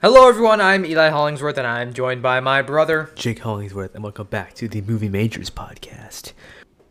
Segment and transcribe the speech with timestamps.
[0.00, 0.60] Hello, everyone.
[0.60, 3.10] I'm Eli Hollingsworth, and I'm joined by my brother.
[3.16, 6.34] Jake Hollingsworth, and welcome back to the Movie Majors podcast.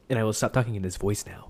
[0.10, 1.48] And I will stop talking in this voice now.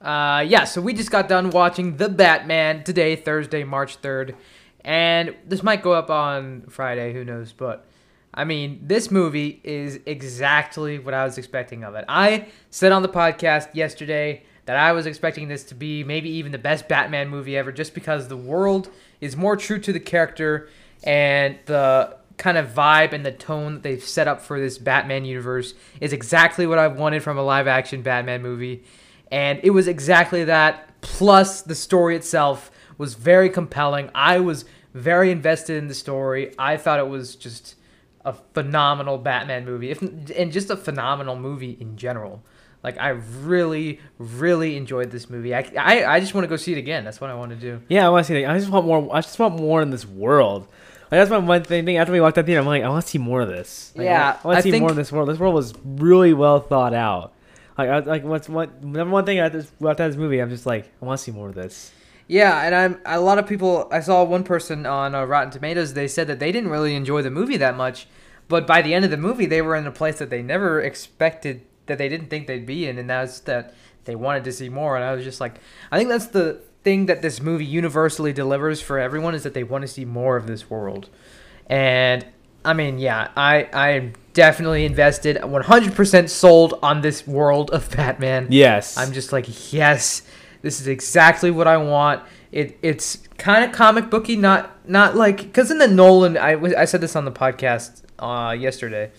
[0.00, 4.36] Uh, yeah, so we just got done watching The Batman today, Thursday, March 3rd.
[4.82, 7.52] And this might go up on Friday, who knows.
[7.52, 7.84] But,
[8.32, 12.04] I mean, this movie is exactly what I was expecting of it.
[12.08, 16.52] I said on the podcast yesterday that I was expecting this to be maybe even
[16.52, 18.90] the best Batman movie ever, just because the world
[19.20, 20.68] is more true to the character
[21.02, 25.24] and the kind of vibe and the tone that they've set up for this Batman
[25.24, 28.84] universe is exactly what I wanted from a live action Batman movie.
[29.30, 34.10] And it was exactly that, plus the story itself was very compelling.
[34.14, 36.54] I was very invested in the story.
[36.58, 37.76] I thought it was just
[38.24, 42.42] a phenomenal Batman movie, if, and just a phenomenal movie in general.
[42.86, 43.08] Like I
[43.42, 45.52] really, really enjoyed this movie.
[45.52, 47.04] I, I, I just want to go see it again.
[47.04, 47.82] That's what I want to do.
[47.88, 48.48] Yeah, I want to see it.
[48.48, 49.08] I just want more.
[49.12, 50.62] I just want more in this world.
[51.10, 51.96] Like that's my one thing.
[51.96, 53.92] After we walked out theater, I'm like, I want to see more of this.
[53.96, 55.28] Like, Yeah, I want to see think- more of this world.
[55.28, 57.32] This world was really well thought out.
[57.76, 60.38] Like, I, like what's what number one thing after this, after this movie?
[60.38, 61.90] I'm just like, I want to see more of this.
[62.28, 63.88] Yeah, and I'm a lot of people.
[63.92, 65.94] I saw one person on uh, Rotten Tomatoes.
[65.94, 68.06] They said that they didn't really enjoy the movie that much,
[68.48, 70.80] but by the end of the movie, they were in a place that they never
[70.80, 74.68] expected that they didn't think they'd be in, and that's that they wanted to see
[74.68, 74.96] more.
[74.96, 78.80] And I was just like, I think that's the thing that this movie universally delivers
[78.80, 81.08] for everyone is that they want to see more of this world.
[81.66, 82.24] And
[82.64, 88.48] I mean, yeah, I I am definitely invested, 100% sold on this world of Batman.
[88.50, 90.22] Yes, I'm just like, yes,
[90.62, 92.22] this is exactly what I want.
[92.52, 96.84] It it's kind of comic booky, not not like because in the Nolan, I I
[96.84, 99.10] said this on the podcast uh, yesterday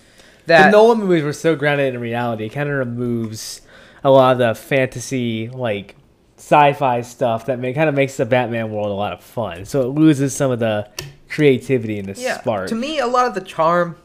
[0.48, 2.46] the Nolan movies were so grounded in reality.
[2.46, 3.62] It kind of removes
[4.04, 5.96] a lot of the fantasy, like
[6.38, 9.66] sci-fi stuff that may, kind of makes the Batman world a lot of fun.
[9.66, 10.90] So it loses some of the
[11.30, 12.70] creativity and the yeah, spark.
[12.70, 13.98] to me, a lot of the charm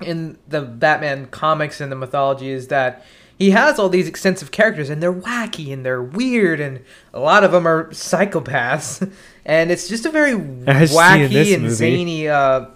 [0.00, 3.04] in the Batman comics and the mythology is that
[3.38, 6.80] he has all these extensive characters and they're wacky and they're weird and
[7.12, 9.10] a lot of them are psychopaths
[9.44, 11.74] and it's just a very As seen in this wacky and movie.
[11.74, 12.66] zany uh,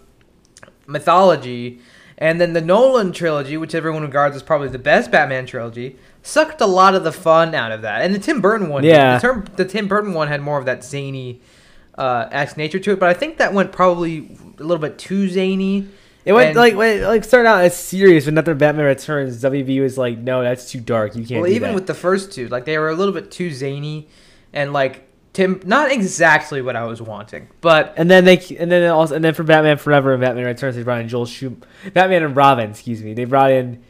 [0.87, 1.81] mythology.
[2.21, 6.61] And then the Nolan trilogy, which everyone regards as probably the best Batman trilogy, sucked
[6.61, 8.03] a lot of the fun out of that.
[8.03, 9.15] And the Tim Burton one, Yeah.
[9.19, 11.41] the, term, the Tim Burton one had more of that zany
[11.97, 15.87] uh, nature to it, but I think that went probably a little bit too zany.
[16.25, 19.81] It went And- like when, like started out as serious, but after Batman Returns, WB
[19.81, 21.17] was like, "No, that's too dark.
[21.17, 23.31] You can't." well, even that." with the first two, like they were a little bit
[23.31, 24.09] too zany,
[24.53, 25.08] and like
[25.39, 29.25] Tim, not exactly what I was wanting, but and then they and then also and
[29.25, 31.63] then for Batman Forever and Batman Returns, they brought in Joel Schum-
[31.95, 32.71] Batman and Robin.
[32.71, 33.81] Excuse me, they brought in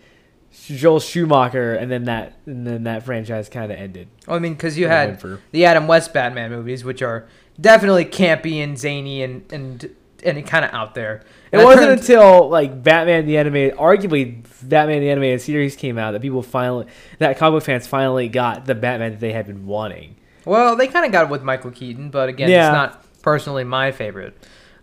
[0.67, 4.09] Joel Schumacher, and then that and then that franchise kind of ended.
[4.27, 7.27] well, I mean, because you had for- the Adam West Batman movies, which are
[7.59, 11.23] definitely campy and zany and and and kind of out there.
[11.51, 15.77] It And I wasn't turned- until like Batman the animated, arguably Batman the animated series
[15.77, 16.85] came out that people finally,
[17.21, 20.17] that comic fans finally got the Batman that they had been wanting.
[20.49, 22.69] Well, they kind of got it with Michael Keaton, but again, Yeah.
[22.69, 24.37] it's not personally my favorite.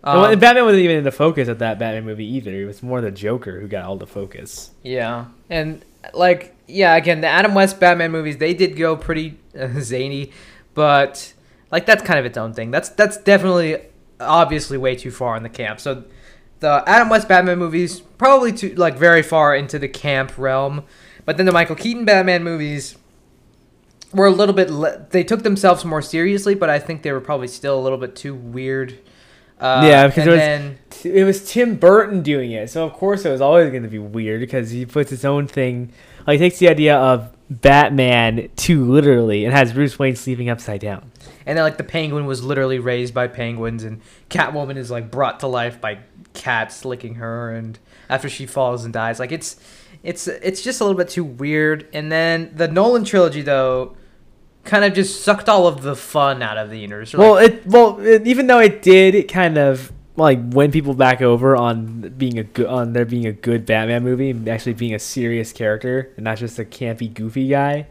[0.04, 2.52] Um, Batman wasn't even in the focus of that Batman movie either.
[2.52, 4.70] It was more the Joker who got all the focus.
[4.84, 5.84] Yeah, and
[6.14, 10.30] like yeah, again, the Adam West Batman movies they did go pretty uh, zany,
[10.74, 11.32] but
[11.72, 12.70] like that's kind of its own thing.
[12.70, 13.78] That's that's definitely
[14.20, 15.80] obviously way too far in the camp.
[15.80, 16.04] So
[16.60, 20.84] the Adam West Batman movies probably too like very far into the camp realm,
[21.24, 22.96] but then the Michael Keaton Batman movies
[24.16, 27.20] were a little bit le- they took themselves more seriously, but I think they were
[27.20, 28.98] probably still a little bit too weird.
[29.60, 30.40] Uh, Yeah, because and there was-
[31.04, 33.88] then It was Tim Burton doing it, so of course it was always going to
[33.88, 35.92] be weird because he puts his own thing.
[36.26, 40.80] Like he takes the idea of Batman too literally and has Bruce Wayne sleeping upside
[40.80, 41.10] down.
[41.46, 44.00] And then like the penguin was literally raised by penguins, and
[44.30, 45.98] Catwoman is like brought to life by
[46.34, 47.78] cats licking her, and
[48.10, 49.56] after she falls and dies, like it's
[50.02, 51.86] it's it's just a little bit too weird.
[51.92, 53.96] And then the Nolan trilogy though,
[54.66, 57.14] kind of just sucked all of the fun out of the universe.
[57.14, 60.94] Like, Well, it well it, even though it did it kind of like win people
[60.94, 64.74] back over on being a good on there being a good Batman movie, and actually
[64.74, 67.86] being a serious character and not just a campy goofy guy.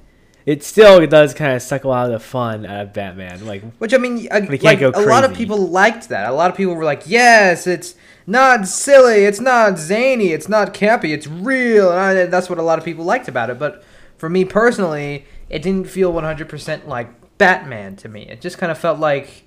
[0.45, 3.45] It still does kind of suck a lot of the fun out of Batman.
[3.45, 6.29] Like Which I mean, can't like go a lot of people liked that.
[6.29, 7.95] A lot of people were like, "Yes, it's
[8.27, 12.63] not silly, it's not zany, it's not campy, it's real." And I, that's what a
[12.63, 13.57] lot of people liked about it.
[13.57, 13.83] But
[14.17, 15.25] for me personally,
[15.55, 18.23] it didn't feel 100% like Batman to me.
[18.23, 19.43] It just kind of felt like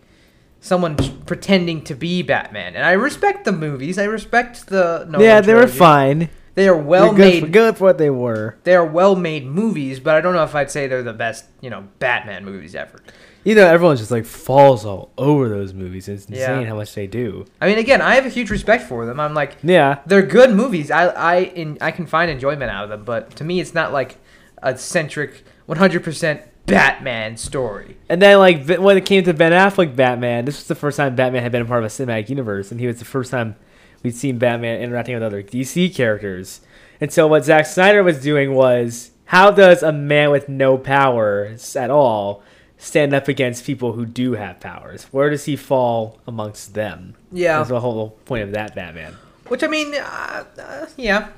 [0.60, 0.96] someone
[1.26, 2.74] pretending to be Batman.
[2.74, 3.98] And I respect the movies.
[3.98, 6.30] I respect the Nolan yeah, they were fine.
[6.54, 7.40] They are well good made.
[7.44, 8.56] for, good for what they were.
[8.64, 11.44] They are well made movies, but I don't know if I'd say they're the best,
[11.60, 12.98] you know, Batman movies ever.
[13.44, 16.08] You know, everyone just like falls all over those movies.
[16.08, 16.52] It's Yeah.
[16.54, 17.44] insane how much they do.
[17.60, 19.20] I mean, again, I have a huge respect for them.
[19.20, 19.98] I'm like, Yeah.
[20.06, 20.90] they're good movies.
[20.90, 23.92] I I in, I can find enjoyment out of them, but to me, it's not
[23.92, 24.16] like
[24.60, 27.96] a centric 100% Batman story.
[28.08, 31.16] And then, like, when it came to Ben Affleck Batman, this was the first time
[31.16, 33.56] Batman had been a part of a cinematic universe, and he was the first time
[34.02, 36.60] we'd seen Batman interacting with other DC characters.
[37.00, 41.76] And so, what Zack Snyder was doing was, how does a man with no powers
[41.76, 42.42] at all
[42.78, 45.04] stand up against people who do have powers?
[45.04, 47.14] Where does he fall amongst them?
[47.30, 47.58] Yeah.
[47.58, 49.14] That's the whole point of that Batman.
[49.48, 51.28] Which I mean, uh, uh, yeah.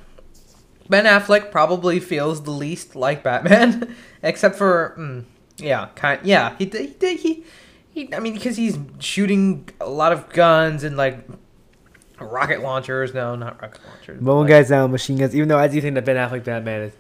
[0.91, 5.25] Ben Affleck probably feels the least like Batman, except for, mm,
[5.57, 6.57] yeah, kind, yeah.
[6.59, 7.45] He he he, he,
[7.93, 11.27] he I mean, because he's shooting a lot of guns and like
[12.19, 13.15] rocket launchers.
[13.15, 14.21] No, not rocket launchers.
[14.21, 15.35] Mowing like- guys down, machine guns.
[15.35, 16.93] Even though I do think that Ben Affleck Batman is,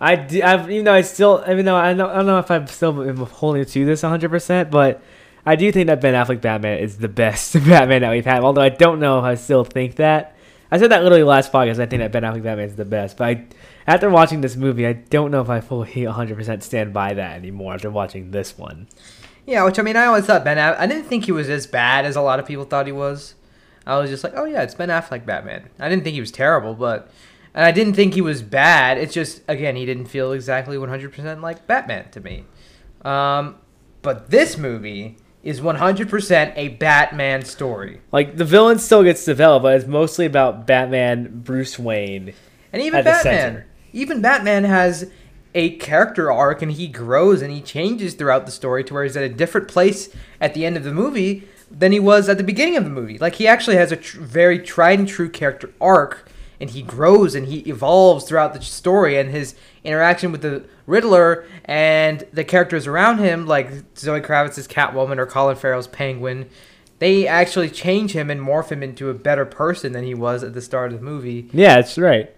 [0.00, 2.50] I do, I've, even though I still, even though I don't, I don't know if
[2.50, 5.02] I'm still am holding to this 100, percent but
[5.44, 8.44] I do think that Ben Affleck Batman is the best Batman that we've had.
[8.44, 10.31] Although I don't know if I still think that.
[10.72, 11.78] I said that literally last podcast.
[11.78, 13.46] I think that Ben Affleck Batman is the best, but I,
[13.86, 17.36] after watching this movie, I don't know if I fully 100 percent stand by that
[17.36, 18.88] anymore after watching this one.
[19.46, 20.56] Yeah, which I mean, I always thought Ben.
[20.56, 22.92] Aff- I didn't think he was as bad as a lot of people thought he
[22.92, 23.34] was.
[23.86, 25.68] I was just like, oh yeah, it's Ben Affleck Batman.
[25.78, 27.10] I didn't think he was terrible, but
[27.52, 28.96] and I didn't think he was bad.
[28.96, 32.44] It's just again, he didn't feel exactly 100% like Batman to me.
[33.04, 33.56] Um,
[34.00, 39.74] but this movie is 100% a Batman story, Like the villain still gets developed, but
[39.76, 42.32] it's mostly about Batman, Bruce Wayne.
[42.72, 45.10] and even At Batman, even Batman has
[45.54, 49.16] a character arc, and he grows and he changes throughout the story to where he's
[49.16, 50.08] at a different place
[50.40, 53.18] at the end of the movie than he was at the beginning of the movie.
[53.18, 56.26] Like he actually has a tr- very tried and true character arc,
[56.62, 59.18] and he grows and he evolves throughout the story.
[59.18, 63.68] And his interaction with the Riddler and the characters around him, like
[63.98, 66.48] Zoe Kravitz's Catwoman or Colin Farrell's Penguin,
[67.00, 70.54] they actually change him and morph him into a better person than he was at
[70.54, 71.50] the start of the movie.
[71.52, 72.32] Yeah, that's right.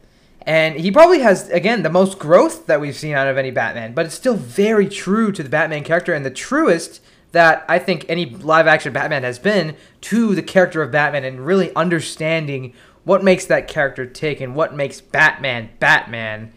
[0.46, 3.92] And he probably has, again, the most growth that we've seen out of any Batman,
[3.92, 8.06] but it's still very true to the Batman character and the truest that I think
[8.08, 12.72] any live action Batman has been to the character of Batman and really understanding
[13.04, 16.52] what makes that character tick and what makes Batman Batman.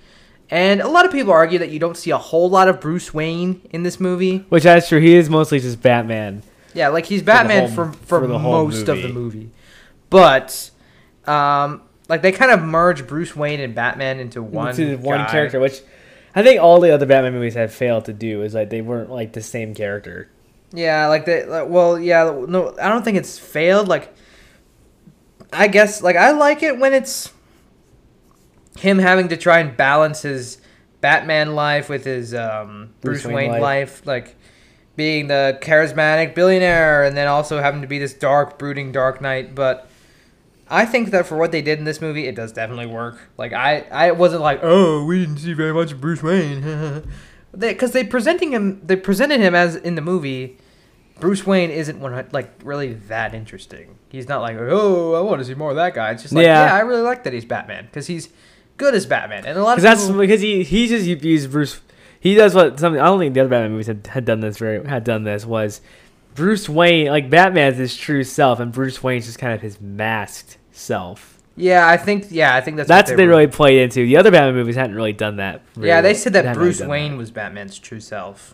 [0.49, 3.13] And a lot of people argue that you don't see a whole lot of Bruce
[3.13, 4.45] Wayne in this movie.
[4.49, 4.99] Which that's true.
[5.01, 6.41] He is mostly just Batman.
[6.73, 9.37] Yeah, like he's Batman whole- for for, for most of the movie.
[9.39, 9.49] movie,
[10.09, 10.71] but
[11.25, 15.31] um, like they kind of merge Bruce Wayne and Batman into one to one guy.
[15.31, 15.81] character, which
[16.35, 18.41] I think all the other Batman movies have failed to do.
[18.43, 20.29] Is like they weren't like the same character.
[20.71, 21.45] Yeah, like they.
[21.45, 23.87] Like, well, yeah, no, I don't think it's failed.
[23.87, 24.13] Like,
[25.53, 27.31] I guess like I like it when it's
[28.77, 30.59] him having to try and balance his
[31.01, 33.61] Batman life with his um, Bruce, Bruce Wayne, Wayne life.
[33.61, 34.07] life.
[34.07, 34.35] like
[34.97, 39.55] being the charismatic billionaire, and then also having to be this dark, brooding Dark Knight.
[39.55, 39.87] But
[40.67, 43.19] I think that for what they did in this movie, it does definitely work.
[43.37, 47.07] Like I, I wasn't like, oh, we didn't see very much of Bruce Wayne,
[47.57, 50.57] because they, presenting him, they presented him as in the movie.
[51.19, 53.97] Bruce Wayne isn't one like really that interesting.
[54.09, 56.11] He's not like, oh, I want to see more of that guy.
[56.11, 56.65] It's just like, Yeah.
[56.67, 58.29] yeah, I really like that he's Batman because he's
[58.77, 61.81] good as Batman, and a lot of Because that's because he he just used Bruce.
[62.19, 64.57] He does what something I don't think the other Batman movies had, had done this
[64.57, 65.81] very had done this was
[66.35, 70.57] Bruce Wayne like Batman's his true self and Bruce Wayne's just kind of his masked
[70.71, 71.39] self.
[71.55, 74.05] yeah, I think, yeah, I think that's That's what they were- really played into.
[74.05, 75.61] The other Batman movies hadn't really done that.
[75.79, 77.17] Yeah, they said that really Bruce Wayne that.
[77.17, 78.53] was Batman's true self,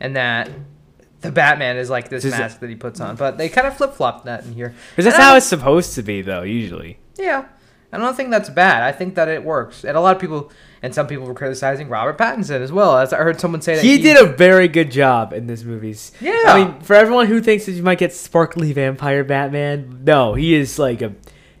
[0.00, 0.50] and that
[1.24, 3.16] the Batman is like this mask that he puts on.
[3.16, 4.74] But they kind of flip flopped that in here.
[4.90, 6.42] Because that's how it's supposed to be, though.
[6.42, 7.46] Usually, Yeah,
[7.92, 8.82] I don't think that's bad.
[8.82, 10.50] I think that it works, and a lot of people
[10.84, 12.98] and some people were criticizing Robert Pattinson as well.
[12.98, 16.12] As I heard someone say that he did a very good job in this movies.
[16.20, 16.42] Yeah.
[16.46, 20.52] I mean, for everyone who thinks that you might get sparkly vampire Batman, no, he
[20.54, 21.14] is like a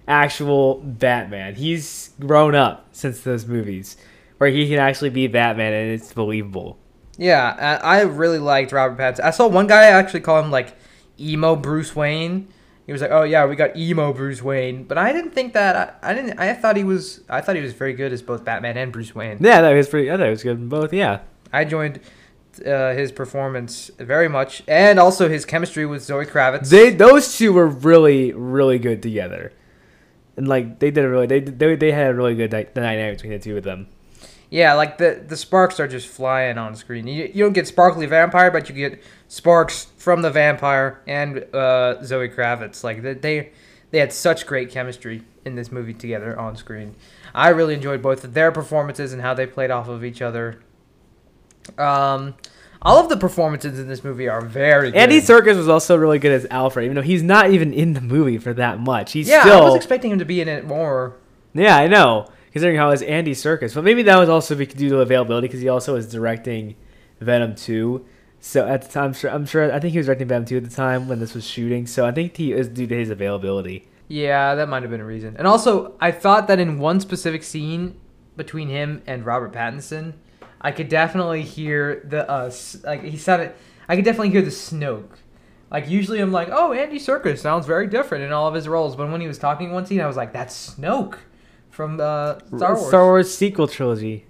[0.06, 1.54] actual Batman.
[1.54, 3.96] He's grown up since those movies,
[4.36, 6.78] where he can actually be Batman and it's believable.
[7.18, 9.24] Yeah, I I really liked Robert Pattinson.
[9.24, 10.74] I saw one guy actually call him like
[11.18, 12.48] emo Bruce Wayne.
[12.86, 15.98] He was like, "Oh yeah, we got emo Bruce Wayne," but I didn't think that.
[16.02, 16.38] I, I didn't.
[16.38, 17.20] I thought he was.
[17.28, 19.38] I thought he was very good as both Batman and Bruce Wayne.
[19.40, 20.10] Yeah, that was pretty.
[20.10, 20.92] I thought it was good in both.
[20.92, 21.20] Yeah,
[21.52, 22.00] I joined
[22.66, 26.68] uh, his performance very much, and also his chemistry with Zoe Kravitz.
[26.68, 29.52] they those two were really really good together,
[30.36, 33.16] and like they did a really they they, they had a really good dy- dynamic
[33.16, 33.88] between the two of them.
[34.54, 37.08] Yeah, like the the sparks are just flying on screen.
[37.08, 42.00] You, you don't get sparkly vampire, but you get sparks from the vampire and uh,
[42.04, 42.84] Zoe Kravitz.
[42.84, 43.50] Like they, they
[43.90, 46.94] they had such great chemistry in this movie together on screen.
[47.34, 50.60] I really enjoyed both of their performances and how they played off of each other.
[51.76, 52.36] Um,
[52.80, 54.98] All of the performances in this movie are very good.
[54.98, 58.00] Andy Serkis was also really good as Alfred, even though he's not even in the
[58.00, 59.14] movie for that much.
[59.14, 61.16] He's yeah, still I was expecting him to be in it more.
[61.54, 62.28] Yeah, I know.
[62.54, 65.60] Considering how it was Andy Serkis, but maybe that was also due to availability because
[65.60, 66.76] he also was directing
[67.20, 68.06] Venom two.
[68.38, 70.58] So at the time, I'm sure, I'm sure I think he was directing Venom two
[70.58, 71.84] at the time when this was shooting.
[71.88, 73.88] So I think he is due to his availability.
[74.06, 75.34] Yeah, that might have been a reason.
[75.36, 77.98] And also, I thought that in one specific scene
[78.36, 80.12] between him and Robert Pattinson,
[80.60, 82.52] I could definitely hear the uh
[82.84, 83.52] like he sounded.
[83.88, 85.16] I could definitely hear the Snoke.
[85.72, 88.94] Like usually, I'm like, oh, Andy Serkis sounds very different in all of his roles.
[88.94, 91.16] But when he was talking one scene, I was like, that's Snoke
[91.74, 92.88] from uh, Star Wars.
[92.88, 94.26] Star Wars sequel trilogy.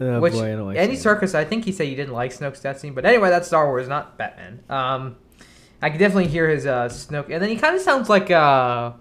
[0.00, 2.32] Oh Which boy, I don't like Andy Serkis, I think he said he didn't like
[2.32, 4.60] Snoke's death scene, but anyway, that's Star Wars, not Batman.
[4.68, 5.16] Um,
[5.80, 8.92] I can definitely hear his uh, Snoke, and then he kind of sounds like uh,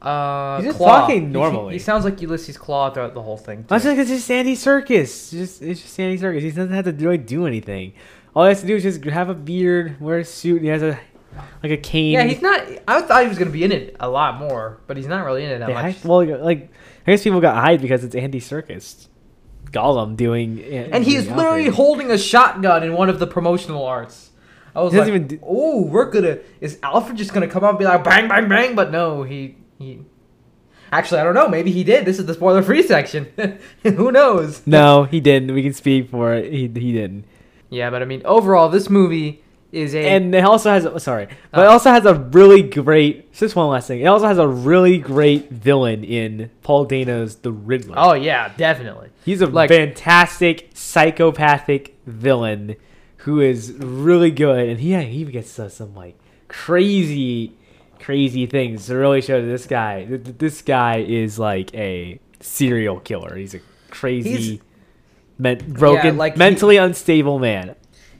[0.00, 0.86] uh, He's just Klaue.
[0.86, 1.72] talking He- normally.
[1.74, 3.64] He, sounds like Ulysses Klaue throughout the whole thing.
[3.68, 3.90] That's too.
[3.90, 5.30] like it's just Andy Serkis.
[5.30, 6.40] Just it's just Andy Serkis.
[6.40, 7.94] He doesn't have to really do anything.
[8.34, 10.68] All he has to do is just have a beard, wear a suit, and he
[10.68, 10.98] has a
[11.62, 12.12] like a cane.
[12.12, 12.60] Yeah, he's not.
[12.86, 15.44] I thought he was gonna be in it a lot more, but he's not really
[15.44, 15.96] in it that They much.
[15.96, 16.70] hyped- well, like
[17.06, 19.08] I guess people got hyped because it's Andy Serkis,
[19.70, 20.62] Gollum doing.
[20.62, 24.30] And he's literally holding a shotgun in one of the promotional arts.
[24.74, 27.84] I was like, do- "Oh, we're gonna." Is Alfred just gonna come out and be
[27.84, 28.74] like, "Bang, bang, bang"?
[28.74, 30.00] But no, he he.
[30.92, 31.48] Actually, I don't know.
[31.48, 32.04] Maybe he did.
[32.06, 33.26] This is the spoiler-free section.
[33.82, 34.62] Who knows?
[34.66, 35.52] No, he didn't.
[35.52, 36.52] We can speak for it.
[36.52, 37.24] He he didn't.
[37.70, 39.98] Yeah, but I mean, overall, this movie is a.
[40.08, 41.70] And it also has a- sorry, but it Oh.
[41.72, 43.32] also has a really great.
[43.32, 44.00] Just one last thing.
[44.00, 47.94] It also has a really great villain in Paul Dano's The Riddler.
[47.98, 49.08] oh yeah, definitely.
[49.24, 52.76] He's a Like- fantastic psychopathic villain
[53.18, 56.14] who is really good, and he he even gets uh, some like
[56.48, 57.52] crazy,
[57.98, 62.18] crazy things to really show that this guy, th- th- this guy is like a
[62.40, 63.36] serial killer.
[63.36, 63.60] He's a
[63.90, 64.60] crazy,
[65.38, 67.74] men- broken, like he- mentally unstable man.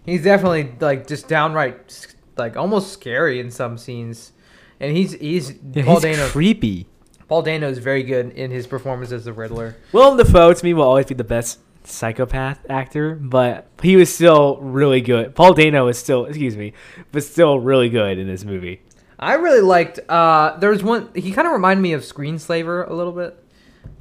[0.09, 4.33] He's definitely like just downright like almost scary in some scenes,
[4.81, 6.29] and he's he's Yeah, Paul he's Dano.
[6.29, 6.87] creepy.
[7.29, 9.77] Paul Dano is very good in his performance as the Riddler.
[9.93, 14.57] Willem Dafoe to me will always be the best psychopath actor, but he was still
[14.59, 15.35] really good.
[15.35, 16.73] Paul Dano is still, excuse me,
[17.13, 18.81] but still really good in this movie.
[19.19, 19.99] I really liked.
[20.09, 21.11] Uh, there was one.
[21.15, 23.37] He kind of reminded me of Screenslaver a little bit.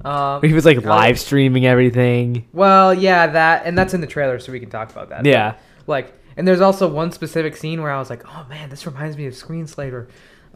[0.05, 2.45] Um, He was like live streaming everything.
[2.53, 5.25] Well, yeah, that and that's in the trailer, so we can talk about that.
[5.25, 5.55] Yeah.
[5.87, 9.17] Like, and there's also one specific scene where I was like, "Oh man, this reminds
[9.17, 10.07] me of Screenslaver,"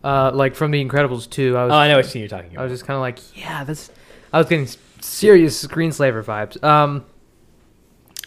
[0.03, 1.57] uh, like from The Incredibles 2.
[1.57, 2.61] I was, Oh, I know what scene you're talking about.
[2.61, 3.89] I was just kind of like, "Yeah, this."
[4.33, 4.67] I was getting
[5.01, 6.63] serious Screenslaver vibes.
[6.63, 7.05] Um,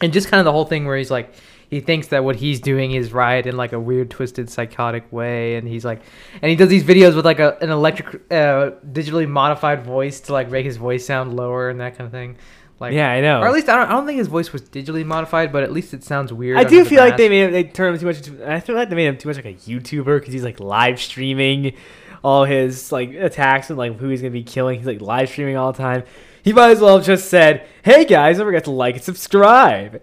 [0.00, 1.32] and just kind of the whole thing where he's like,
[1.70, 5.56] he thinks that what he's doing is right in like a weird, twisted, psychotic way,
[5.56, 6.02] and he's like,
[6.42, 10.32] and he does these videos with like a an electric, uh, digitally modified voice to
[10.32, 12.36] like make his voice sound lower and that kind of thing.
[12.84, 13.40] Like, yeah, I know.
[13.40, 15.72] or at least I don't, I don't think his voice was digitally modified, but at
[15.72, 16.58] least it sounds weird.
[16.58, 18.28] I do the feel like they made him, they turned him too much.
[18.28, 20.60] Into, I feel like they made him too much like a YouTuber because he's like
[20.60, 21.74] live streaming
[22.22, 24.78] all his like attacks and like who he's gonna be killing.
[24.78, 26.04] He's like live streaming all the time.
[26.42, 30.02] He might as well have just said, "Hey guys, don't forget to like and subscribe."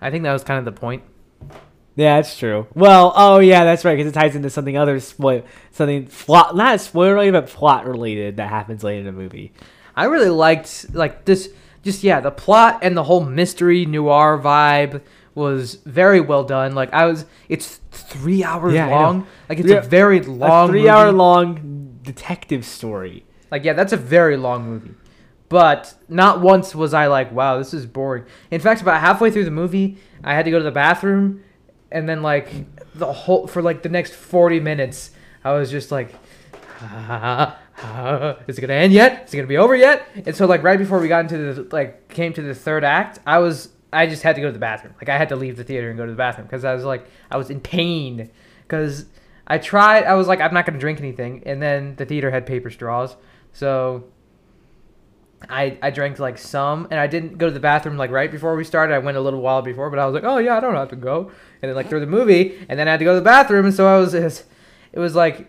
[0.00, 1.02] I think that was kind of the point.
[1.98, 2.68] Yeah, that's true.
[2.74, 6.80] Well, oh yeah, that's right because it ties into something other spoil, something plot, not
[6.80, 9.52] spoiler related, but plot related that happens later in the movie.
[9.98, 11.50] I really liked like this.
[11.82, 15.02] Just yeah, the plot and the whole mystery noir vibe
[15.34, 16.74] was very well done.
[16.74, 19.26] Like I was, it's three hours Yeah, long.
[19.48, 21.16] Like it's Three- a very long, a three-hour movie.
[21.18, 23.24] long detective story.
[23.50, 24.94] Like yeah, that's a very long movie.
[25.48, 28.24] But not once was I like, wow, this is boring.
[28.50, 31.42] In fact, about halfway through the movie, I had to go to the bathroom,
[31.90, 32.48] and then like
[32.94, 35.10] the whole for like the next forty minutes,
[35.44, 36.14] I was just like,
[36.82, 37.56] ah,
[38.48, 39.26] is it gonna end yet?
[39.26, 40.08] Is it gonna be over yet?
[40.26, 43.20] And so like right before we got into the like came to the third act,
[43.26, 44.94] I was I just had to go to the bathroom.
[44.96, 46.84] Like I had to leave the theater and go to the bathroom because I was
[46.84, 48.30] like I was in pain
[48.62, 49.06] because
[49.46, 50.04] I tried.
[50.04, 53.16] I was like I'm not gonna drink anything, and then the theater had paper straws,
[53.52, 54.04] so
[55.48, 58.56] I I drank like some, and I didn't go to the bathroom like right before
[58.56, 58.92] we started.
[58.92, 60.88] I went a little while before, but I was like, oh yeah, I don't have
[60.90, 61.30] to go.
[61.62, 63.66] And then like through the movie, and then I had to go to the bathroom,
[63.66, 64.44] and so I was, it
[64.94, 65.48] was like,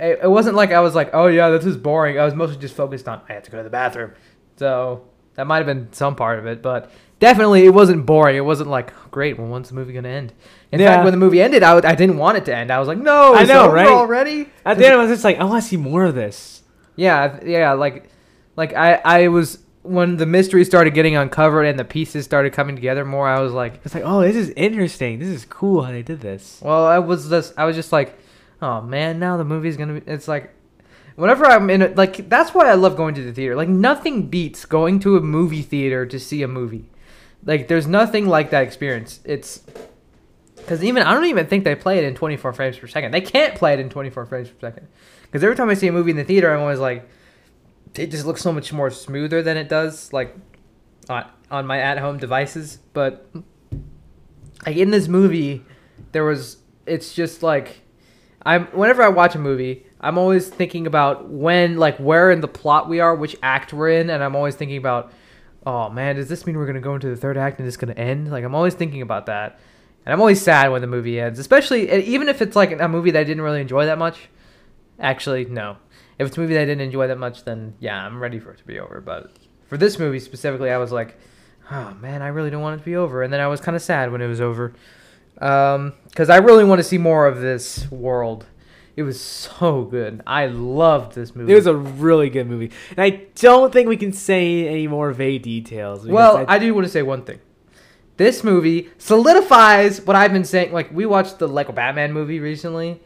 [0.00, 2.18] it, it wasn't like I was like, oh yeah, this is boring.
[2.18, 4.12] I was mostly just focused on I have to go to the bathroom.
[4.56, 5.02] So
[5.34, 8.36] that might have been some part of it, but definitely it wasn't boring.
[8.36, 9.38] It wasn't like great.
[9.38, 10.32] Well, when's the movie gonna end?
[10.72, 10.88] In Yeah.
[10.94, 12.70] fact, when the movie ended, I, I didn't want it to end.
[12.70, 13.86] I was like, no, I know, right?
[13.88, 16.62] Already At the end, I was just like, I want to see more of this.
[16.96, 18.10] yeah, yeah, like,
[18.56, 22.74] like I, I was when the mystery started getting uncovered and the pieces started coming
[22.74, 23.28] together more.
[23.28, 25.18] I was like, It's like, oh, this is interesting.
[25.20, 26.60] This is cool how they did this.
[26.64, 28.18] well, I was just, I was just like,
[28.62, 30.10] oh man, now the movie's gonna be.
[30.10, 30.52] It's like,
[31.16, 33.56] whenever I'm in it, like that's why I love going to the theater.
[33.56, 36.90] Like nothing beats going to a movie theater to see a movie.
[37.44, 39.20] Like there's nothing like that experience.
[39.24, 39.62] It's
[40.56, 43.12] because even I don't even think they play it in 24 frames per second.
[43.12, 44.88] They can't play it in 24 frames per second.
[45.22, 47.08] Because every time I see a movie in the theater, I'm always like,
[47.94, 50.36] it just looks so much more smoother than it does like
[51.08, 52.78] on on my at home devices.
[52.92, 53.26] But
[54.66, 55.64] like in this movie,
[56.12, 57.82] there was it's just like
[58.46, 62.48] I'm whenever I watch a movie, I'm always thinking about when like where in the
[62.48, 65.12] plot we are, which act we're in, and I'm always thinking about,
[65.66, 67.94] oh man, does this mean we're gonna go into the third act and it's gonna
[67.94, 68.30] end?
[68.30, 69.58] Like I'm always thinking about that,
[70.06, 73.10] and I'm always sad when the movie ends, especially even if it's like a movie
[73.10, 74.28] that I didn't really enjoy that much.
[75.00, 75.76] Actually, no.
[76.18, 78.52] If it's a movie that I didn't enjoy that much, then yeah, I'm ready for
[78.52, 79.00] it to be over.
[79.00, 79.32] But
[79.66, 81.18] for this movie specifically, I was like,
[81.72, 83.74] oh man, I really don't want it to be over, and then I was kind
[83.74, 84.72] of sad when it was over
[85.40, 88.46] Um, because I really want to see more of this world.
[88.96, 90.22] It was so good.
[90.26, 91.52] I loved this movie.
[91.52, 95.12] It was a really good movie, and I don't think we can say any more
[95.12, 96.06] vague details.
[96.06, 97.38] well, I, do want to say one thing.
[98.16, 100.72] This movie solidifies what I've been saying.
[100.72, 102.98] Like we watched the Lego Batman movie recently,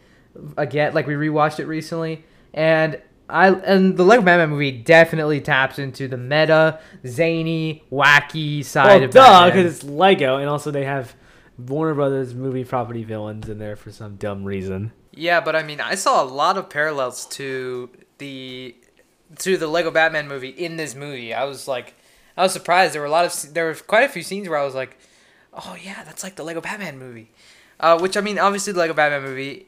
[0.57, 0.95] again.
[0.95, 6.07] Like we rewatched it recently, and I and the Lego Batman movie definitely taps into
[6.07, 9.49] the meta, zany, wacky side well, of duh, Batman.
[9.49, 11.17] because it's Lego, and also they have
[11.67, 14.93] Warner Brothers movie property villains in there for some dumb reason.
[15.13, 18.75] Yeah, but I mean, I saw a lot of parallels to the
[19.39, 21.33] to the Lego Batman movie in this movie.
[21.33, 21.95] I was like,
[22.37, 22.95] I was surprised.
[22.95, 24.99] There were a lot of there were quite a few scenes where I was like,
[25.53, 27.31] oh yeah, that's like the Lego Batman movie.
[27.79, 29.67] Uh, which I mean, obviously, the Lego Batman movie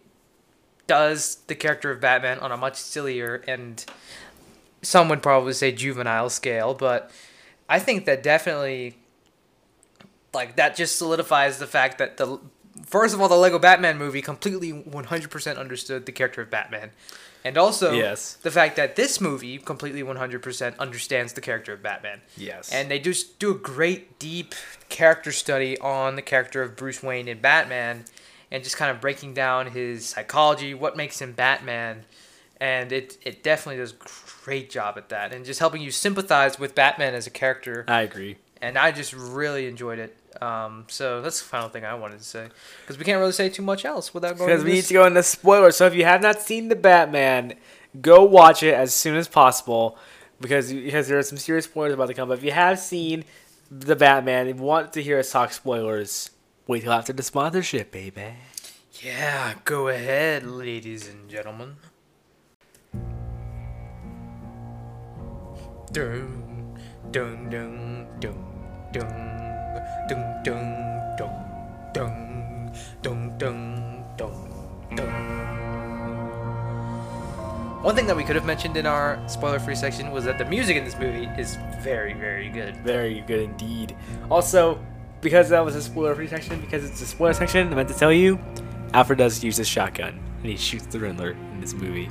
[0.87, 3.85] does the character of Batman on a much sillier and
[4.83, 7.11] some would probably say juvenile scale, but
[7.69, 8.99] I think that definitely
[10.35, 12.39] like that just solidifies the fact that the
[12.87, 16.91] first of all the Lego Batman movie completely 100% understood the character of Batman.
[17.45, 18.35] And also Yes.
[18.43, 22.21] the fact that this movie completely 100% understands the character of Batman.
[22.37, 22.73] Yes.
[22.73, 24.55] And they just do a great deep
[24.89, 28.05] character study on the character of Bruce Wayne in Batman
[28.51, 32.05] and just kind of breaking down his psychology, what makes him Batman.
[32.61, 33.97] And it it definitely does a
[34.45, 38.03] great job at that and just helping you sympathize with Batman as a character I
[38.03, 38.37] agree.
[38.61, 40.17] and I just really enjoyed it.
[40.41, 42.49] Um, so that's the final thing I wanted to say
[42.81, 44.49] because we can't really say too much else without going.
[44.49, 45.77] Because we need to go into spoilers.
[45.77, 47.55] So if you have not seen the Batman,
[48.01, 49.99] go watch it as soon as possible
[50.41, 52.29] because because there are some serious spoilers about to come.
[52.29, 53.25] But if you have seen
[53.71, 56.31] the Batman and want to hear us talk spoilers,
[56.67, 58.35] wait till after the sponsorship, baby.
[59.03, 61.77] Yeah, go ahead, ladies and gentlemen.
[65.93, 66.79] Dun
[67.11, 68.35] dun dun dun
[68.93, 69.52] dun
[70.09, 71.31] dun dun dun
[71.93, 74.35] dun dun dun dun
[74.97, 75.53] dun.
[77.83, 80.77] One thing that we could have mentioned in our spoiler-free section was that the music
[80.77, 82.77] in this movie is very, very good.
[82.77, 83.97] Very good indeed.
[84.31, 84.79] Also,
[85.21, 88.13] because that was a spoiler-free section, because it's a spoiler section, I meant to tell
[88.13, 88.39] you,
[88.95, 92.09] Alfred does use his shotgun and he shoots the Riddler in this movie.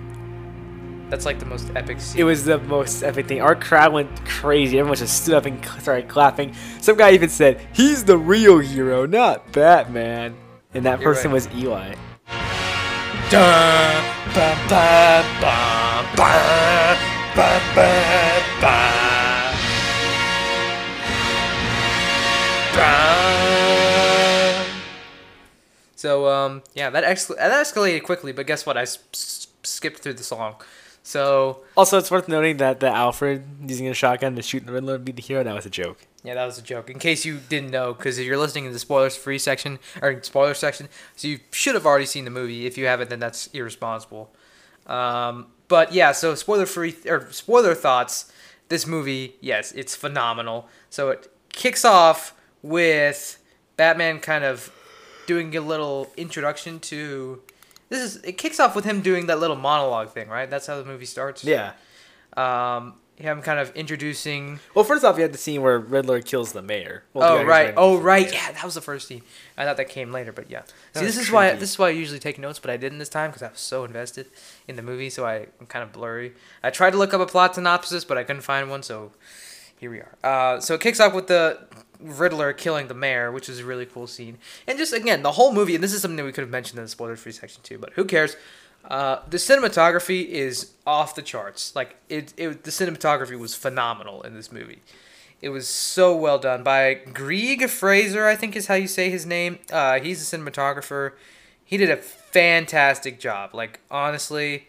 [1.11, 2.21] That's like the most epic scene.
[2.21, 3.41] It was the most epic thing.
[3.41, 4.79] Our crowd went crazy.
[4.79, 6.53] Everyone just stood up and started clapping.
[6.79, 10.35] Some guy even said, "He's the real hero, not Batman."
[10.73, 11.33] And that You're person right.
[11.33, 11.95] was Eli.
[13.29, 15.81] Dun, ba, ba, ba.
[25.95, 28.75] So um yeah that escal- that escalated quickly, but guess what?
[28.77, 30.55] I s- s- skipped through the song.
[31.03, 34.97] So Also, it's worth noting that the Alfred using a shotgun to shoot the Riddler
[34.97, 36.05] to be the hero, that was a joke.
[36.23, 36.89] yeah, that was a joke.
[36.89, 40.21] In case you didn't know, because if you're listening to the spoilers free section or
[40.21, 42.65] spoiler section, so you should have already seen the movie.
[42.67, 44.29] If you haven't, then that's irresponsible.
[44.85, 48.31] Um, but yeah, so spoiler free or spoiler thoughts.
[48.69, 50.67] This movie, yes, it's phenomenal.
[50.89, 53.37] So it kicks off with
[53.75, 54.71] Batman kind of
[55.25, 57.41] doing a little introduction to.
[57.91, 60.49] This is it kicks off with him doing that little monologue thing, right?
[60.49, 61.43] That's how the movie starts.
[61.43, 61.73] Yeah.
[62.37, 66.53] Um, him kind of introducing Well, first off, you had the scene where Riddler kills
[66.53, 67.03] the mayor.
[67.13, 69.23] Well, oh right, oh right, yeah, that was the first scene.
[69.57, 70.61] I thought that came later, but yeah.
[70.93, 72.99] See, was this is why this is why I usually take notes, but I didn't
[72.99, 74.27] this time because I was so invested
[74.69, 76.31] in the movie, so I, I'm kind of blurry.
[76.63, 79.11] I tried to look up a plot synopsis, but I couldn't find one, so
[79.77, 80.15] here we are.
[80.23, 81.59] Uh, so it kicks off with the
[82.01, 84.37] Riddler killing the mayor, which is a really cool scene,
[84.67, 85.75] and just again the whole movie.
[85.75, 87.93] And this is something that we could have mentioned in the spoiler-free section too, but
[87.93, 88.35] who cares?
[88.83, 91.75] Uh, the cinematography is off the charts.
[91.75, 94.81] Like it, it, the cinematography was phenomenal in this movie.
[95.41, 99.25] It was so well done by Greig Fraser, I think is how you say his
[99.25, 99.59] name.
[99.71, 101.13] Uh, he's a cinematographer.
[101.63, 103.53] He did a fantastic job.
[103.53, 104.67] Like honestly,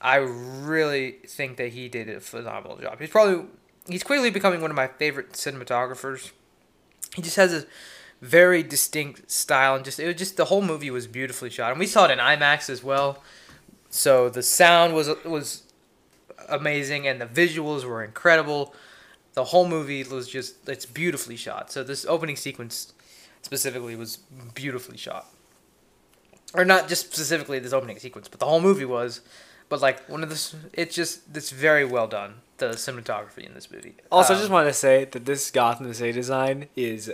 [0.00, 3.00] I really think that he did a phenomenal job.
[3.00, 3.46] He's probably
[3.88, 6.32] he's quickly becoming one of my favorite cinematographers.
[7.14, 7.66] He just has a
[8.20, 11.70] very distinct style and just it was just the whole movie was beautifully shot.
[11.70, 13.22] And we saw it in IMAX as well.
[13.90, 15.62] So the sound was was
[16.48, 18.74] amazing and the visuals were incredible.
[19.34, 21.70] The whole movie was just it's beautifully shot.
[21.70, 22.92] So this opening sequence
[23.42, 24.18] specifically was
[24.54, 25.26] beautifully shot.
[26.54, 29.20] Or not just specifically this opening sequence but the whole movie was.
[29.68, 33.70] But like one of this it's just it's very well done the cinematography in this
[33.70, 37.10] movie Also, I Um, just want to say that this Gotham City design is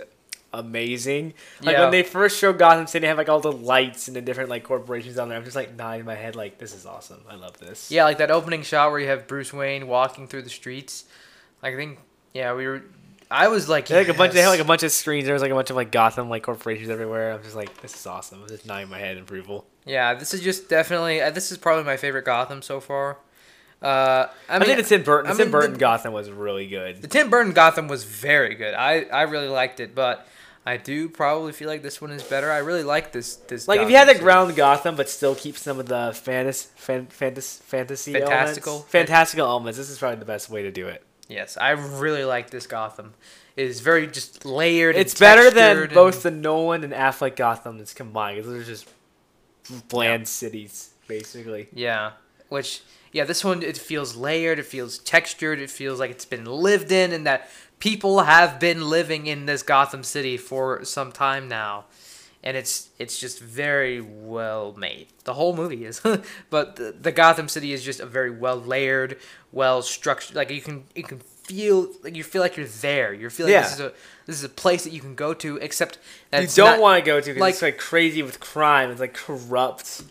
[0.53, 1.33] amazing.
[1.61, 1.81] Like Yeah.
[1.81, 4.49] when they first showed Gotham City, they have like all the lights and the different
[4.49, 5.37] like corporations on there.
[5.37, 7.21] I'm just like nodding my head, like this is awesome.
[7.29, 7.91] I love this.
[7.91, 11.05] Yeah, like that opening shot where you have Bruce Wayne walking through the streets.
[11.61, 11.99] Like I think,
[12.33, 12.83] yeah, we were.
[13.31, 14.33] I was like, had, like a bunch.
[14.33, 15.25] They had like a bunch of screens.
[15.25, 17.33] There was like a bunch of like Gotham like corporations everywhere.
[17.33, 18.41] I'm just like, this is awesome.
[18.43, 19.65] I'm just nodding my head in approval.
[19.83, 21.21] yeah, this is just definitely.
[21.21, 23.17] Uh, this is probably my favorite Gotham so far.
[23.85, 25.29] Uh, I I, mean, think the Tim Burton.
[25.31, 27.01] I The Tim Burton the- Gotham was really good.
[27.01, 28.73] the Tim Burton Gotham was very good.
[28.73, 30.27] I I really liked it, but
[30.65, 32.51] I do probably feel like this one is better.
[32.51, 33.67] I really like this this.
[33.67, 37.05] Like if you had the ground Gotham, but still keep some of the fantasy, fan,
[37.07, 38.71] fantasy, fantasy Fantastical.
[38.71, 39.77] elements, fantastical elements.
[39.77, 41.03] This is probably the best way to do it.
[41.27, 43.13] Yes, I really like this Gotham.
[43.55, 44.95] It is very just layered.
[44.95, 48.43] and It's better than textured both and- the Nolan and Affleck Gotham that's combined.
[48.43, 48.87] Those are just
[49.89, 51.67] bland cities, basically.
[51.73, 52.11] Yeah,
[52.49, 52.81] which
[53.15, 56.91] yeah, this one it feels layered, it feels textured, it feels like it's been lived
[56.91, 57.49] in, and that
[57.79, 61.85] people have been living in this Gotham City for some time now,
[62.43, 65.07] and it's it's just very well made.
[65.23, 66.01] The whole movie is,
[66.49, 69.17] but the, the Gotham City is just a very well layered,
[69.53, 70.35] well structured.
[70.35, 73.13] Like you can you can feel like you feel like you're there.
[73.13, 73.61] You feel like Yeah.
[73.61, 73.93] this is a
[74.25, 75.99] this is a place that you can go to, except
[76.31, 78.91] that You don't want to go to because like- it's like crazy with crime.
[78.91, 80.03] It's like corrupt,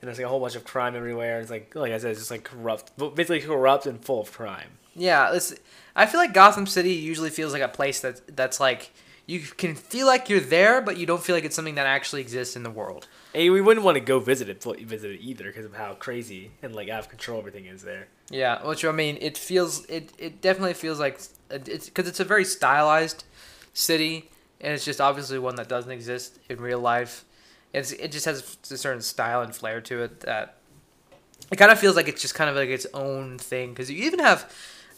[0.00, 1.40] and there's like a whole bunch of crime everywhere.
[1.40, 4.70] It's like like I said, it's just like corrupt, basically corrupt and full of crime.
[4.94, 5.54] Yeah, it's,
[5.94, 8.92] I feel like Gotham City usually feels like a place that that's like
[9.26, 12.20] you can feel like you're there, but you don't feel like it's something that actually
[12.20, 13.06] exists in the world.
[13.32, 16.50] And we wouldn't want to go visit it, visit it either, because of how crazy
[16.62, 18.08] and like out of control everything is there.
[18.30, 22.24] Yeah, which I mean, it feels it it definitely feels like it's because it's a
[22.24, 23.24] very stylized
[23.72, 27.24] city, and it's just obviously one that doesn't exist in real life.
[27.72, 30.56] It's it just has a certain style and flair to it that
[31.50, 34.04] it kind of feels like it's just kind of like its own thing because you
[34.04, 34.52] even have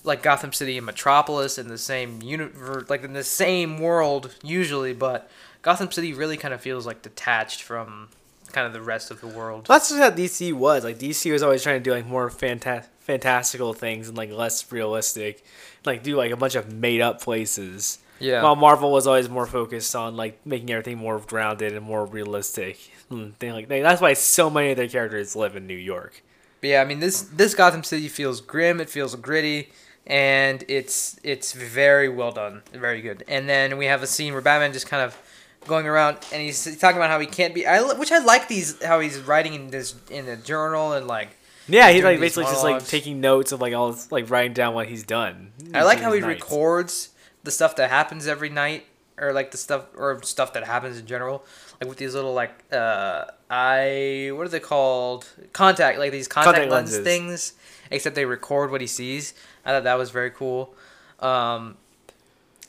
[0.04, 4.92] like Gotham City and Metropolis in the same universe, like in the same world usually,
[4.92, 5.30] but
[5.62, 8.08] Gotham City really kind of feels like detached from
[8.50, 9.66] kind of the rest of the world.
[9.66, 10.85] That's just how DC was.
[10.85, 14.70] Like DC was always trying to do like more fanta- fantastical things and like less
[14.72, 15.44] realistic,
[15.85, 17.98] like do like a bunch of made up places.
[18.22, 18.42] Yeah.
[18.42, 22.78] While Marvel was always more focused on like making everything more grounded and more realistic.
[23.08, 26.22] Hmm, Thing like that's why so many of their characters live in New York.
[26.61, 29.70] But yeah, I mean this this Gotham City feels grim, it feels gritty,
[30.06, 33.24] and it's it's very well done, very good.
[33.28, 35.16] And then we have a scene where Batman just kind of
[35.66, 37.66] going around and he's talking about how he can't be.
[37.66, 41.37] I which I like these how he's writing in this in a journal and like.
[41.68, 44.74] Yeah, he's like basically just like taking notes of like all this, like writing down
[44.74, 45.52] what he's done.
[45.72, 46.28] I like how he Nice.
[46.28, 47.11] records
[47.44, 48.87] the stuff that happens every night,
[49.18, 51.44] or like the stuff or stuff that happens in general,
[51.81, 55.26] like with these little like uh I what are they called?
[55.52, 57.05] Contact like these contact, Contact lens lenses.
[57.05, 57.52] things.
[57.90, 59.35] Except they record what he sees.
[59.64, 60.74] I thought that was very cool.
[61.20, 61.76] Um,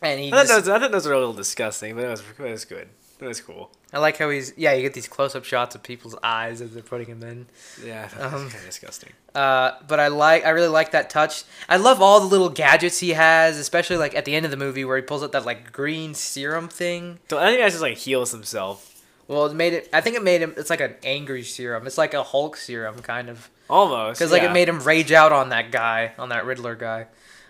[0.02, 2.10] and he I thought, just, those, I thought those were a little disgusting, but it
[2.10, 2.90] was it was good.
[3.22, 3.72] It was cool.
[3.94, 6.74] I like how he's yeah you get these close up shots of people's eyes as
[6.74, 7.46] they're putting him in.
[7.86, 9.12] Yeah, that was Um, kind of disgusting.
[9.36, 11.44] Uh, but I like, I really like that touch.
[11.70, 14.58] I love all the little gadgets he has, especially like at the end of the
[14.58, 17.20] movie where he pulls out that like green serum thing.
[17.30, 19.90] So I think that just like heals himself Well, it made it.
[19.94, 20.54] I think it made him.
[20.58, 21.86] It's like an angry serum.
[21.88, 24.50] It's like a Hulk serum kind of, almost because like yeah.
[24.50, 27.08] it made him rage out on that guy, on that Riddler guy.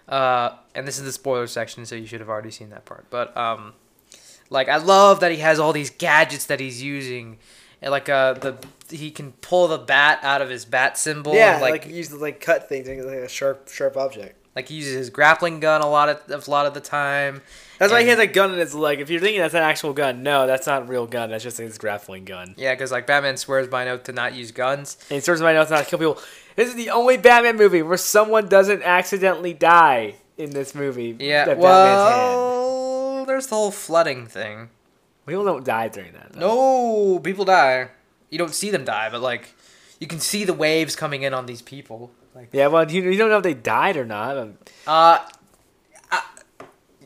[0.08, 3.06] Uh, and this is the spoiler section, so you should have already seen that part.
[3.10, 3.74] But um,
[4.54, 7.38] like I love that he has all these gadgets that he's using,
[7.82, 8.58] and like uh the
[8.89, 11.34] he can pull the bat out of his bat symbol.
[11.34, 14.38] Yeah, and, like, use the like cut things like a sharp sharp object.
[14.56, 17.42] Like he uses his grappling gun a lot of a lot of the time.
[17.80, 19.02] That's why he has a gun in his leg.
[19.02, 21.32] If you're thinking that's an actual gun, no, that's not a real gun.
[21.32, 22.54] That's just his grappling gun.
[22.56, 24.98] Yeah, because like Batman swears by oath to not use guns.
[25.10, 26.20] And he somebody else not to not kill people.
[26.56, 31.16] This is the only Batman movie where someone doesn't accidentally die in this movie.
[31.20, 32.83] Yeah, hand.
[33.24, 34.70] Well, there's the whole flooding thing.
[35.26, 36.34] People don't die during that.
[36.34, 37.14] though.
[37.14, 37.88] No, people die.
[38.30, 39.56] You don't see them die, but like
[40.00, 42.12] you can see the waves coming in on these people.
[42.36, 44.38] Like, Yeah, well, you, you don't know if they died or not.
[44.38, 45.26] Um, uh,
[46.12, 46.22] uh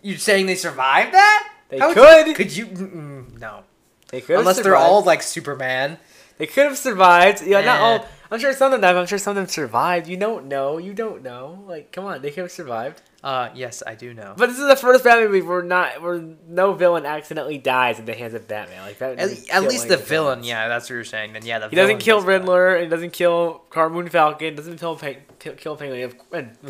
[0.01, 1.53] you saying they survived that?
[1.69, 2.25] They How could.
[2.25, 3.27] You, could you?
[3.39, 3.63] No,
[4.09, 5.99] They could unless they're all like Superman.
[6.39, 7.45] They could have survived.
[7.45, 7.83] Yeah, not Eh.
[7.83, 8.07] all.
[8.31, 8.97] I'm sure some of them.
[8.97, 10.07] I'm sure some of them survived.
[10.07, 10.79] You don't know.
[10.79, 11.63] You don't know.
[11.67, 13.03] Like, come on, they could have survived.
[13.27, 14.35] Uh, yes, I do know.
[14.37, 18.05] But this is the first Batman movie where not where no villain accidentally dies in
[18.05, 18.81] the hands of Batman.
[18.83, 19.19] Like that.
[19.19, 21.33] At, at least the villain, yeah, that's what you're saying.
[21.33, 22.25] Then yeah, the He doesn't kill does.
[22.25, 22.79] Riddler.
[22.79, 24.51] He doesn't kill Carmine Falcone.
[24.55, 26.13] Doesn't kill Pe- kill- kill Penguin.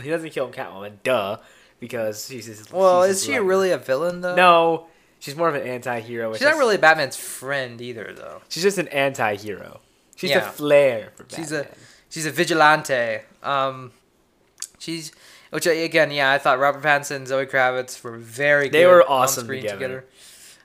[0.02, 0.94] He doesn't kill Catwoman.
[1.04, 1.38] Duh,
[1.80, 2.72] because she's his.
[2.72, 4.34] Well, she's is she really a villain though?
[4.36, 4.88] No,
[5.20, 6.34] she's more of an anti-hero.
[6.34, 8.42] she's not is- really Batman's friend either, though.
[8.50, 9.82] She's just an anti-hero.
[10.16, 10.40] She's Yeah.
[10.40, 11.40] a flair for Batman.
[11.40, 11.68] She's a
[12.10, 13.20] she's a vigilante.
[13.44, 13.92] Um,
[14.80, 15.12] she's
[15.50, 18.66] which uh, again, yeah, I thought Robert Pattinson and Zoe Kravitz were very.
[18.66, 18.74] Good.
[18.74, 20.06] They were on awesome screen together.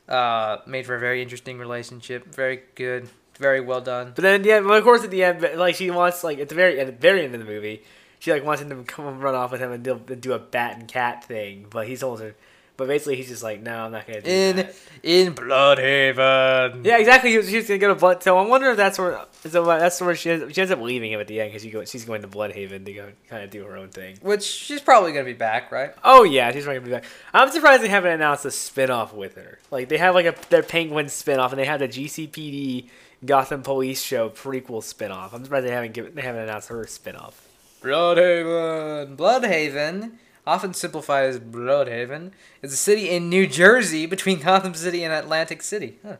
[0.08, 2.34] Uh, made for a very interesting relationship.
[2.34, 3.08] Very good.
[3.38, 4.12] Very well done.
[4.14, 6.54] But then, yeah, well, of course, at the end, like she wants, like at the
[6.54, 7.82] very, at the very end of the movie,
[8.18, 10.38] she like wants him to come run off with him and do, and do a
[10.38, 11.66] bat and cat thing.
[11.70, 12.34] But he told her,
[12.76, 14.74] but basically, he's just like, no, I'm not gonna do In that.
[15.02, 16.84] in Blüdhaven.
[16.84, 17.30] Yeah, exactly.
[17.30, 18.22] He was, she was gonna go to Blood.
[18.22, 21.12] So I wonder if that's where, so that's where she ends, she ends up leaving
[21.12, 23.64] him at the end because go, she's going to Blüdhaven to go kind of do
[23.64, 24.16] her own thing.
[24.22, 25.94] Which she's probably gonna be back, right?
[26.02, 27.04] Oh yeah, she's probably gonna be back.
[27.34, 29.58] I'm surprised they haven't announced a spin-off with her.
[29.70, 32.88] Like they have like a their Penguin spin-off and they have the GCPD
[33.24, 35.32] Gotham Police Show prequel spin-off.
[35.32, 37.48] I'm surprised they haven't given they haven't announced her spin-off.
[37.82, 39.16] Blüdhaven.
[39.16, 40.12] Blüdhaven,
[40.46, 45.62] often simplified as Bludhaven, is a city in New Jersey between Gotham City and Atlantic
[45.62, 45.98] City.
[46.04, 46.16] Huh.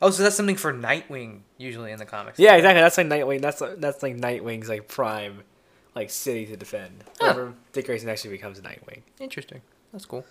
[0.00, 2.38] Oh, so that's something for Nightwing usually in the comics.
[2.38, 2.80] Yeah, exactly.
[2.82, 3.40] That's like Nightwing.
[3.40, 5.42] That's that's like Nightwing's like prime
[5.94, 7.04] like city to defend.
[7.20, 7.34] Huh.
[7.34, 9.02] Whenever Dick Grayson actually becomes Nightwing.
[9.20, 9.60] Interesting.
[9.92, 10.24] That's cool.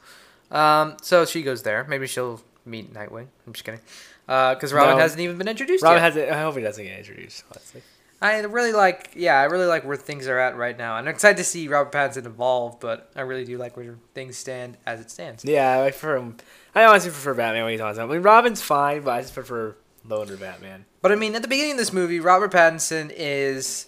[0.50, 1.86] Um, so she goes there.
[1.88, 3.28] Maybe she'll meet Nightwing.
[3.48, 3.80] I'm just kidding.
[4.26, 5.02] Because Robin No.
[5.02, 6.04] hasn't even been introduced Robin yet.
[6.04, 6.30] has it.
[6.30, 7.44] I hope he doesn't get introduced.
[7.52, 7.82] Honestly.
[8.22, 10.98] I really like, yeah, I really like where things are at right now.
[10.98, 14.38] And I'm excited to see Robert Pattinson evolve, but I really do like where things
[14.38, 15.44] stand as it stands.
[15.44, 16.38] Yeah, I prefer him.
[16.76, 17.98] I honestly prefer Batman when he's on.
[18.00, 19.76] I mean, Robin's fine, but I just prefer
[20.08, 20.86] loner Batman.
[21.02, 23.88] But I mean, at the beginning of this movie, Robert Pattinson is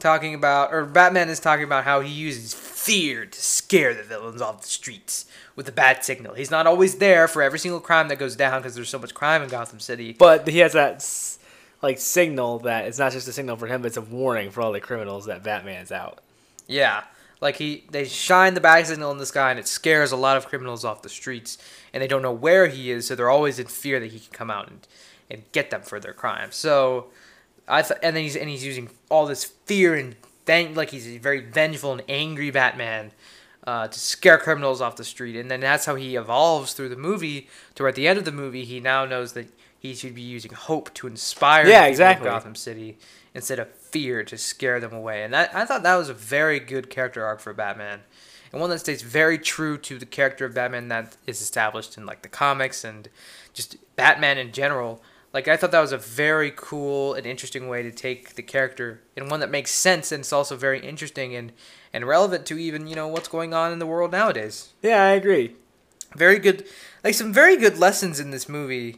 [0.00, 4.42] talking about, or Batman is talking about how he uses fear to scare the villains
[4.42, 6.34] off the streets with the bat signal.
[6.34, 9.14] He's not always there for every single crime that goes down because there's so much
[9.14, 10.14] crime in Gotham City.
[10.14, 11.02] But he has that
[11.82, 14.60] like signal that it's not just a signal for him, but it's a warning for
[14.60, 16.20] all the criminals that Batman's out.
[16.66, 17.04] Yeah.
[17.40, 20.36] Like he they shine the bat signal in the sky and it scares a lot
[20.36, 21.56] of criminals off the streets
[21.92, 24.32] and they don't know where he is, so they're always in fear that he can
[24.32, 24.86] come out and,
[25.30, 26.56] and get them for their crimes.
[26.56, 27.06] So
[27.66, 30.16] I th- and then he's and he's using all this fear and
[30.74, 33.12] like he's a very vengeful and angry Batman
[33.66, 36.96] uh, to scare criminals off the street, and then that's how he evolves through the
[36.96, 37.48] movie.
[37.74, 39.46] To where at the end of the movie, he now knows that
[39.80, 42.26] he should be using hope to inspire Yeah, exactly.
[42.26, 42.98] Gotham City
[43.34, 45.22] instead of fear to scare them away.
[45.24, 48.00] And that I thought that was a very good character arc for Batman,
[48.52, 52.04] and one that stays very true to the character of Batman that is established in
[52.04, 53.08] like the comics and
[53.54, 55.02] just Batman in general.
[55.32, 59.00] Like I thought that was a very cool and interesting way to take the character
[59.16, 61.52] and one that makes sense and it's also very interesting and
[61.92, 64.74] and relevant to even you know what's going on in the world nowadays.
[64.82, 65.54] Yeah, I agree.
[66.16, 66.66] Very good,
[67.04, 68.96] like some very good lessons in this movie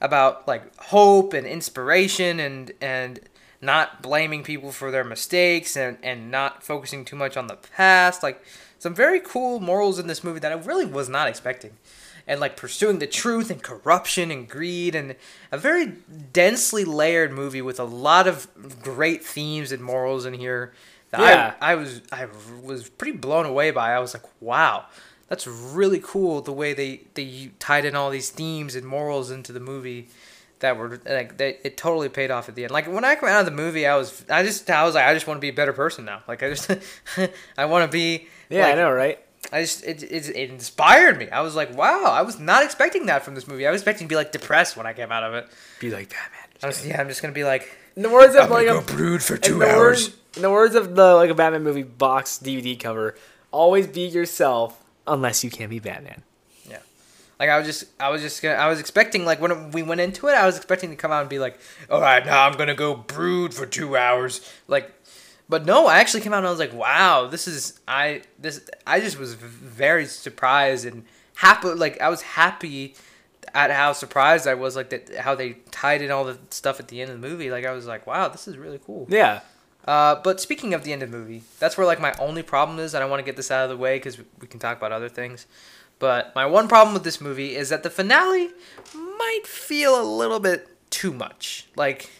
[0.00, 3.20] about like hope and inspiration and and
[3.60, 8.22] not blaming people for their mistakes and and not focusing too much on the past.
[8.22, 8.42] Like
[8.78, 11.72] some very cool morals in this movie that I really was not expecting.
[12.26, 15.16] And like pursuing the truth and corruption and greed and
[15.50, 15.94] a very
[16.32, 18.46] densely layered movie with a lot of
[18.82, 20.72] great themes and morals in here.
[21.10, 21.54] That Yeah.
[21.60, 22.28] I, I was I
[22.62, 23.92] was pretty blown away by.
[23.92, 24.86] I was like, wow,
[25.30, 29.52] that's really cool the way they they tied in all these themes and morals into
[29.52, 30.08] the movie
[30.58, 32.70] that were like they, it totally paid off at the end.
[32.72, 35.06] Like when I came out of the movie, I was I just I was like
[35.06, 36.22] I just want to be a better person now.
[36.28, 36.70] Like I just
[37.56, 39.18] I want to be Yeah, like, I know, right?
[39.52, 41.30] I just it, it it inspired me.
[41.30, 43.66] I was like, wow, I was not expecting that from this movie.
[43.66, 45.48] I was expecting to be like depressed when I came out of it.
[45.78, 46.48] Be like Batman.
[46.62, 48.82] I was, yeah, I'm just gonna be like In the words of I'm like a
[48.82, 50.08] brood for in two the hours.
[50.10, 53.16] Words, in the words of the like a Batman movie box DVD cover,
[53.50, 54.79] always be yourself
[55.12, 56.22] unless you can be Batman.
[56.68, 56.78] Yeah,
[57.38, 60.00] like I was just, I was just gonna, I was expecting like when we went
[60.00, 61.58] into it, I was expecting to come out and be like,
[61.90, 64.92] all right, now I'm gonna go brood for two hours, like,
[65.48, 68.60] but no, I actually came out and I was like, wow, this is, I, this,
[68.86, 72.94] I just was very surprised and happy, like I was happy
[73.52, 76.86] at how surprised I was, like that, how they tied in all the stuff at
[76.86, 77.50] the end of the movie.
[77.50, 79.08] Like I was like, wow, this is really cool.
[79.10, 79.40] Yeah.
[79.86, 82.78] Uh, but speaking of the end of the movie, that's where like my only problem
[82.78, 84.76] is, and I want to get this out of the way because we can talk
[84.76, 85.46] about other things.
[85.98, 88.50] But my one problem with this movie is that the finale
[88.94, 91.66] might feel a little bit too much.
[91.76, 92.10] Like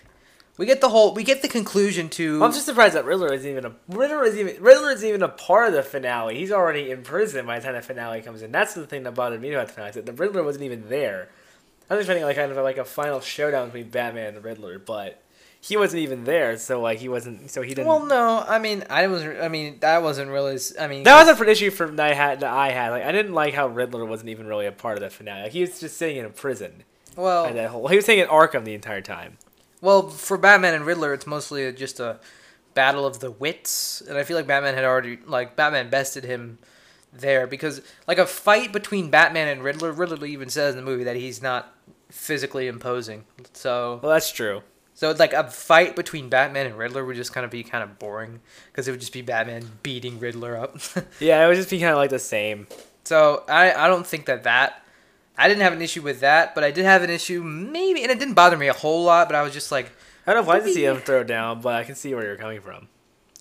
[0.56, 2.44] we get the whole, we get the conclusion to.
[2.44, 5.28] I'm just surprised that Riddler is even a Riddler is even Riddler is even a
[5.28, 6.36] part of the finale.
[6.38, 8.52] He's already in prison by the time the finale comes in.
[8.52, 9.90] That's the thing that bothered me about the finale.
[9.90, 11.30] is that The Riddler wasn't even there.
[11.88, 14.78] I was expecting like kind of like a final showdown between Batman and the Riddler,
[14.78, 15.22] but
[15.62, 17.86] he wasn't even there, so like he wasn't, so he didn't.
[17.86, 20.58] Well, no, I mean, I was, I mean, that wasn't really.
[20.78, 22.40] I mean, that was a issue from that I had.
[22.40, 22.90] That I had.
[22.90, 25.42] Like I didn't like how Riddler wasn't even really a part of that finale.
[25.42, 26.84] Like he was just sitting in a prison.
[27.16, 29.36] well, And that whole, he was sitting in Arkham the entire time.
[29.82, 32.20] well, for Batman and Riddler, it's mostly just a
[32.72, 36.58] battle of the wits, and I feel like Batman had already, like, Batman bested him
[37.12, 41.02] there because, like, a fight between Batman and Riddler, Riddler even says in the movie
[41.04, 41.74] that he's not
[42.10, 43.98] physically imposing, so.
[44.02, 44.62] Well, that's true.
[45.00, 47.98] So like a fight between Batman and Riddler would just kind of be kind of
[47.98, 50.76] boring because it would just be Batman beating Riddler up.
[51.20, 52.66] Yeah, it would just be kind of like the same.
[53.04, 54.84] so I I don't think that that
[55.38, 58.12] I didn't have an issue with that, but I did have an issue maybe, and
[58.12, 59.26] it didn't bother me a whole lot.
[59.26, 59.90] But I was just like,
[60.26, 62.26] I don't know if I didn't see him throw down, but I can see where
[62.26, 62.88] you're coming from.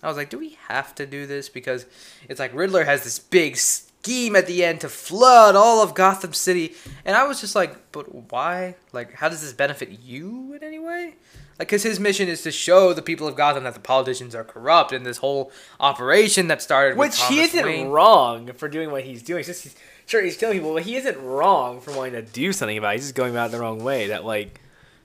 [0.02, 1.50] I was like, do we have to do this?
[1.50, 1.86] Because
[2.30, 6.32] it's like Riddler has this big scheme at the end to flood all of Gotham
[6.32, 8.76] City, and I was just like, but why?
[8.94, 11.16] Like, how does this benefit you in any way?
[11.60, 14.92] Because his mission is to show the people of Gotham that the politicians are corrupt,
[14.94, 19.04] and this whole operation that started with Which he isn't Wayne- wrong for doing what
[19.04, 19.40] he's doing.
[19.40, 22.54] It's just he's, sure he's killing people, but he isn't wrong for wanting to do
[22.54, 23.00] something about it.
[23.00, 24.08] He's just going about it the wrong way.
[24.08, 24.62] That like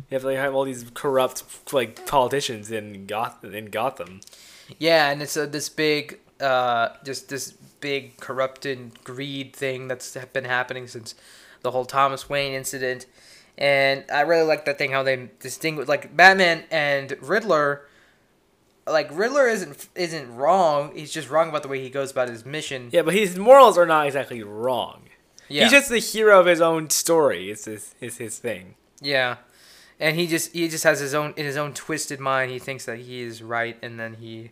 [0.08, 3.52] you have to like, have all these corrupt like politicians in Gotham.
[3.52, 4.20] In Gotham.
[4.78, 10.44] Yeah, and it's a, this big, uh, just this big corrupted greed thing that's been
[10.44, 11.14] happening since
[11.62, 13.06] the whole Thomas Wayne incident.
[13.56, 17.86] And I really like that thing how they distinguish like Batman and Riddler.
[18.86, 20.92] Like Riddler isn't isn't wrong.
[20.94, 22.90] He's just wrong about the way he goes about his mission.
[22.92, 25.02] Yeah, but his morals are not exactly wrong.
[25.48, 27.50] Yeah, He's just the hero of his own story.
[27.50, 28.74] It's his, it's his thing.
[29.00, 29.36] yeah,
[30.00, 32.50] and he just he just has his own in his own twisted mind.
[32.50, 34.50] He thinks that he is right, and then he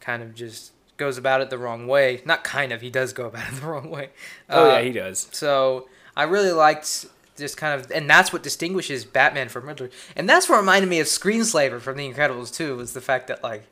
[0.00, 2.22] kind of just goes about it the wrong way.
[2.24, 4.10] Not kind of, he does go about it the wrong way.
[4.50, 5.28] Oh Uh, yeah, he does.
[5.32, 10.28] So I really liked just kind of, and that's what distinguishes Batman from Riddler, and
[10.28, 12.76] that's what reminded me of Screenslaver from The Incredibles too.
[12.76, 13.64] Was the fact that like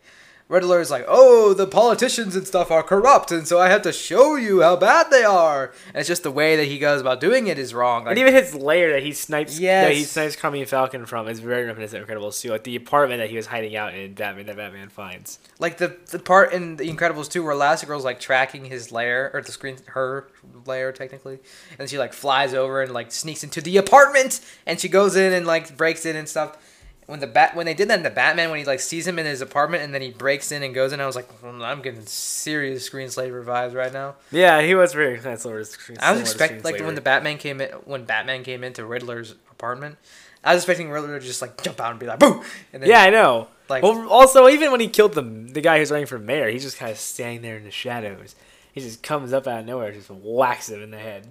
[0.46, 3.92] Riddler is like, oh, the politicians and stuff are corrupt, and so I have to
[3.92, 5.72] show you how bad they are.
[5.88, 8.04] And it's just the way that he goes about doing it is wrong.
[8.04, 11.40] Like, and even his lair that he snipes, that he snipes Carmine Falcon from is
[11.40, 12.50] very reminiscent of Incredibles too.
[12.50, 15.38] Like the apartment that he was hiding out in Batman that Batman finds.
[15.58, 19.40] like the the part in The Incredibles too where Elastigirl's like tracking his lair or
[19.40, 20.28] the screen her
[20.66, 21.38] lair technically,
[21.78, 25.32] and she like flies over and like sneaks into the apartment and she goes in
[25.32, 26.58] and like breaks in and stuff.
[27.06, 29.18] When the bat when they did that in the Batman when he like sees him
[29.18, 31.60] in his apartment and then he breaks in and goes in, I was like, "Hmm,
[31.62, 34.14] I'm getting serious screenslaver vibes right now.
[34.30, 37.60] Yeah, he was very that's of screen- I was expecting like when the Batman came
[37.60, 39.96] in when Batman came into Riddler's apartment,
[40.42, 42.88] I was expecting Riddler to just like jump out and be like, "Boo!" And then,
[42.88, 43.48] Yeah, I know.
[43.68, 46.62] Like- well, also even when he killed the the guy who's running for mayor, he's
[46.64, 48.34] just kind of standing there in the shadows.
[48.72, 51.30] He just comes up out of nowhere, just whacks him in the head.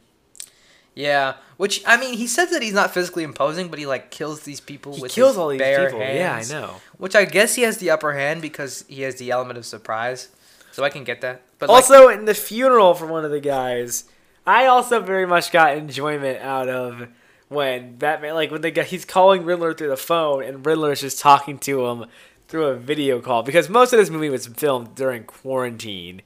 [0.96, 4.42] Yeah, which I mean, he says that he's not physically imposing, but he like kills
[4.42, 6.00] these people He with kills all these bare people.
[6.00, 6.52] hands.
[6.52, 6.76] Yeah, I know.
[6.98, 10.30] Which I guess he has the upper hand because he has the element of surprise,
[10.72, 11.42] so I can get that.
[11.58, 14.04] But like, also, in the funeral for one of the guys,
[14.46, 17.08] I also very much got enjoyment out of
[17.50, 21.02] when Batman, like when the guy he's calling Riddler through the phone, and Riddler is
[21.02, 22.06] just talking to him
[22.48, 26.22] through a video call because most of this movie was filmed during quarantine,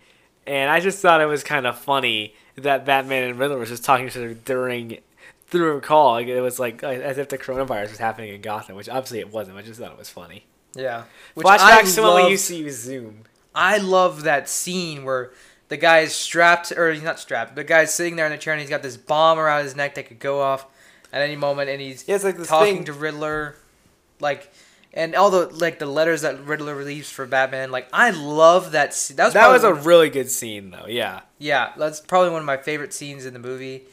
[0.45, 3.83] and I just thought it was kind of funny that Batman and Riddler was just
[3.85, 4.99] talking to each other during
[5.47, 6.11] through a call.
[6.13, 9.31] Like it was like as if the coronavirus was happening in Gotham, which obviously it
[9.31, 9.57] wasn't.
[9.57, 10.45] I just thought it was funny.
[10.75, 11.03] yeah,
[11.35, 13.23] which Flashbacks to when we used to use Zoom.
[13.55, 15.31] I love that scene where
[15.69, 17.55] the guy is strapped, or he's not strapped.
[17.55, 19.95] The guy's sitting there in the chair and he's got this bomb around his neck
[19.95, 20.65] that could go off
[21.11, 23.55] at any moment, and he's Yeah, it's like talking thing- to Riddler,
[24.19, 24.51] like,
[24.97, 27.69] and all the like the letters that Riddler leaves for Batman.
[27.71, 28.95] Like, I love that.
[28.95, 29.15] Scene.
[29.15, 30.87] That was That was a really good scene, though.
[30.87, 31.21] Yeah.
[31.37, 31.73] yeah.
[31.77, 33.83] That's probably one of my favorite scenes in the movie,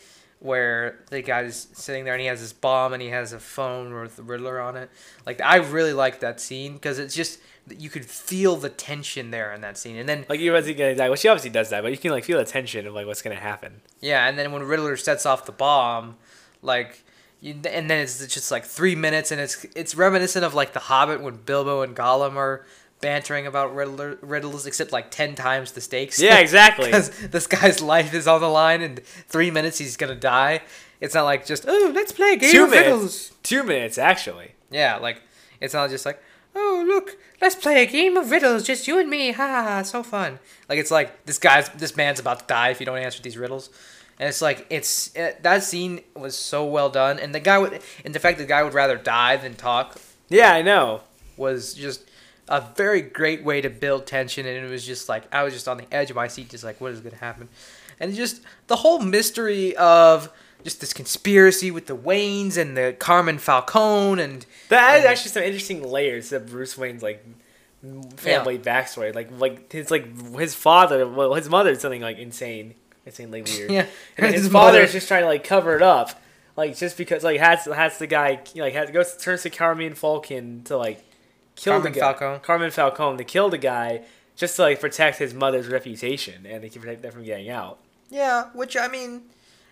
[0.41, 3.93] where the guy's sitting there and he has this bomb and he has a phone
[3.93, 4.89] with the Riddler on it.
[5.27, 7.39] Like, I really like that scene because it's just
[7.79, 10.73] you could feel the tension there in that scene, and then Like, you was he
[10.73, 11.09] gonna die?
[11.09, 13.21] Well, she obviously does die, but you can like feel the tension of like what's
[13.21, 13.83] gonna happen.
[14.01, 16.17] Yeah, and then when Riddler sets off the bomb,
[16.63, 17.05] like,
[17.45, 20.81] you, and then it's just like three minutes, and it's it's reminiscent of like The
[20.81, 22.65] Hobbit when Bilbo and Gollum are
[23.01, 26.21] bantering about Riddler riddles, except like ten times the stakes.
[26.21, 26.87] Yeah, exactly.
[26.91, 30.63] Because this guy's life is on the line, and three minutes he's gonna die.
[31.01, 32.87] It's not like just oh let's play a game Two of minutes.
[32.87, 33.33] riddles.
[33.43, 34.53] Two minutes actually.
[34.71, 35.21] Yeah, like
[35.61, 36.23] it's not just like
[36.57, 39.83] oh look let's play a game of riddles just you and me ha ha ha
[39.83, 40.39] so fun.
[40.69, 43.37] Like it's like this guy's this man's about to die if you don't answer these
[43.37, 43.69] riddles.
[44.19, 47.81] And it's like it's uh, that scene was so well done, and the guy would,
[48.05, 51.01] and the fact the guy would rather die than talk Yeah, I know.
[51.37, 52.09] was just
[52.49, 55.67] a very great way to build tension, and it was just like I was just
[55.67, 57.49] on the edge of my seat, just like what is gonna happen,
[57.99, 60.31] and just the whole mystery of
[60.63, 65.43] just this conspiracy with the Waynes and the Carmen Falcone and That is actually some
[65.43, 67.25] interesting layers of Bruce Wayne's like
[68.17, 69.15] family backstory.
[69.15, 70.07] Like like his like
[70.39, 72.75] his father, well his mother is something like insane,
[73.07, 73.71] insanely weird.
[73.71, 73.87] yeah,
[74.17, 76.21] And his, his father mother- is just trying to like cover it up,
[76.57, 80.63] like just because like has has the guy like has goes turns to Carmine Falcon
[80.65, 81.05] to like
[81.57, 82.39] kill Carmen the guy, Falcone.
[82.41, 84.03] Carmen Falcone to kill the guy
[84.37, 87.79] just to like protect his mother's reputation and they can protect that from getting out.
[88.11, 89.23] Yeah, which I mean,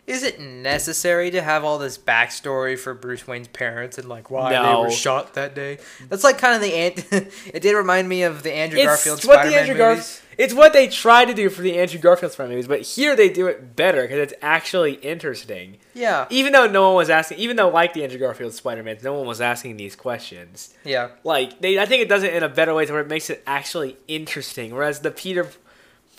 [0.07, 4.53] is it necessary to have all this backstory for Bruce Wayne's parents and like why
[4.53, 5.79] they were shot that day?
[6.09, 7.07] That's like kind of the ant.
[7.53, 10.22] it did remind me of the Andrew Garfield it's what Spider-Man the Andrew movies.
[10.39, 13.15] It's what they try to do for the Andrew Garfield Spider Man movies, but here
[13.17, 15.79] they do it better because it's actually interesting.
[15.95, 18.97] Yeah, Even though no one was asking, even though like the Andrew Garfield Spider Man,
[19.03, 20.75] no one was asking these questions.
[20.85, 23.09] yeah, Like they, I think it does it in a better way to where it
[23.09, 24.75] makes it actually interesting.
[24.75, 25.49] Whereas the Peter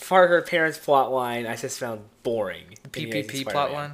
[0.08, 2.76] Parker parents plot line, I just found boring.
[2.84, 3.52] The PPP Spider-Man.
[3.54, 3.92] plot line.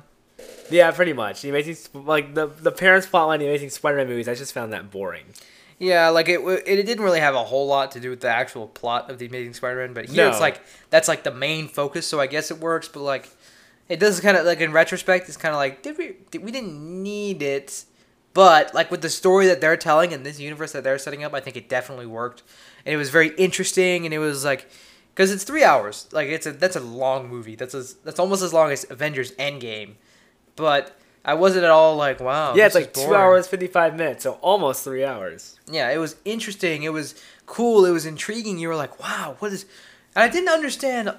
[0.70, 1.42] Yeah, pretty much.
[1.42, 4.72] The amazing, like the the parents plot line, the Amazing Spider-Man movies, I just found
[4.74, 5.26] that boring.
[5.82, 8.68] Yeah, like it, it didn't really have a whole lot to do with the actual
[8.68, 12.06] plot of the Amazing Spider-Man, but here it's like that's like the main focus.
[12.06, 13.30] So I guess it works, but like
[13.88, 16.52] it does kind of like in retrospect, it's kind of like did we did, we
[16.52, 17.86] didn't need it,
[18.34, 21.34] but like with the story that they're telling and this universe that they're setting up,
[21.34, 22.44] I think it definitely worked,
[22.86, 24.70] and it was very interesting, and it was like
[25.16, 27.56] because it's three hours, like it's a that's a long movie.
[27.56, 29.94] That's as that's almost as long as Avengers Endgame,
[30.58, 30.94] but.
[31.30, 32.56] I wasn't at all like, wow.
[32.56, 35.60] yeah, it's like two hours fifty five minutes, so almost three hours.
[35.72, 36.84] yeah, it was interesting.
[36.84, 37.14] It was
[37.46, 37.86] cool.
[37.86, 38.58] It was intriguing.
[38.58, 39.66] You were like, wow, what is.
[40.16, 41.14] And I didn't understand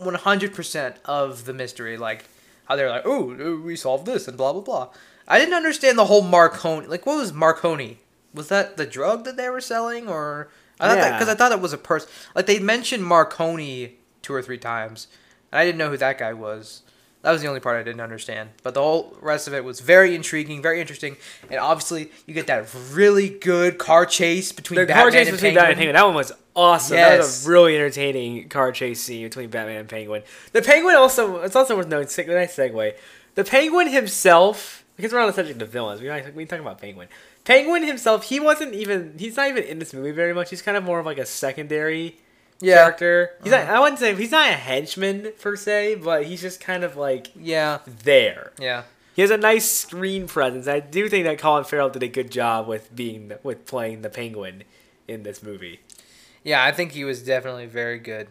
[0.00, 1.96] 100% of the mystery.
[1.96, 2.24] Like,
[2.64, 4.88] how they're like, oh, we solved this and blah, blah, blah.
[5.28, 6.86] I didn't understand the whole Maroni.
[6.86, 7.98] Like, what was Maroni?
[8.34, 10.08] Was that the drug that they were selling?
[10.08, 10.48] Or.
[10.80, 11.18] I thought that Yeah.
[11.18, 12.08] Because I thought it was a person.
[12.34, 15.08] Like, they mentioned Maroni two or three times.
[15.52, 16.82] And I didn't know who that guy was.
[17.26, 18.50] That was the only part I didn't understand.
[18.62, 21.16] But the whole rest of it was very intriguing, very interesting,
[21.50, 25.36] and obviously you get that really good car chase between The Batman car chase and
[25.36, 25.54] between Penguin.
[25.54, 26.96] Batman and Penguin, that one was awesome.
[26.96, 27.10] Yes.
[27.10, 30.22] That was a really entertaining car chase scene between Batman and Penguin.
[30.52, 32.94] The Penguin also, it's also worth noting, nice segue.
[33.34, 37.08] The Penguin himself, because we're on the subject of villains, we we talk about Penguin.
[37.44, 40.50] Penguin himself, he wasn't even, he's not even in this movie very much.
[40.50, 42.18] He's kind of more of like a secondary
[42.60, 43.30] Yeah, character.
[43.42, 46.84] He's not, I wouldn't say, he's not a henchman per se, but he's just kind
[46.84, 48.52] of like yeah, there.
[48.58, 48.84] yeah.
[49.14, 50.68] He has a nice screen presence.
[50.68, 54.10] I do think that Colin Farrell did a good job with being with playing the
[54.10, 54.64] Penguin
[55.08, 55.80] in this movie.
[56.44, 58.28] Yeah, I think he was definitely very good.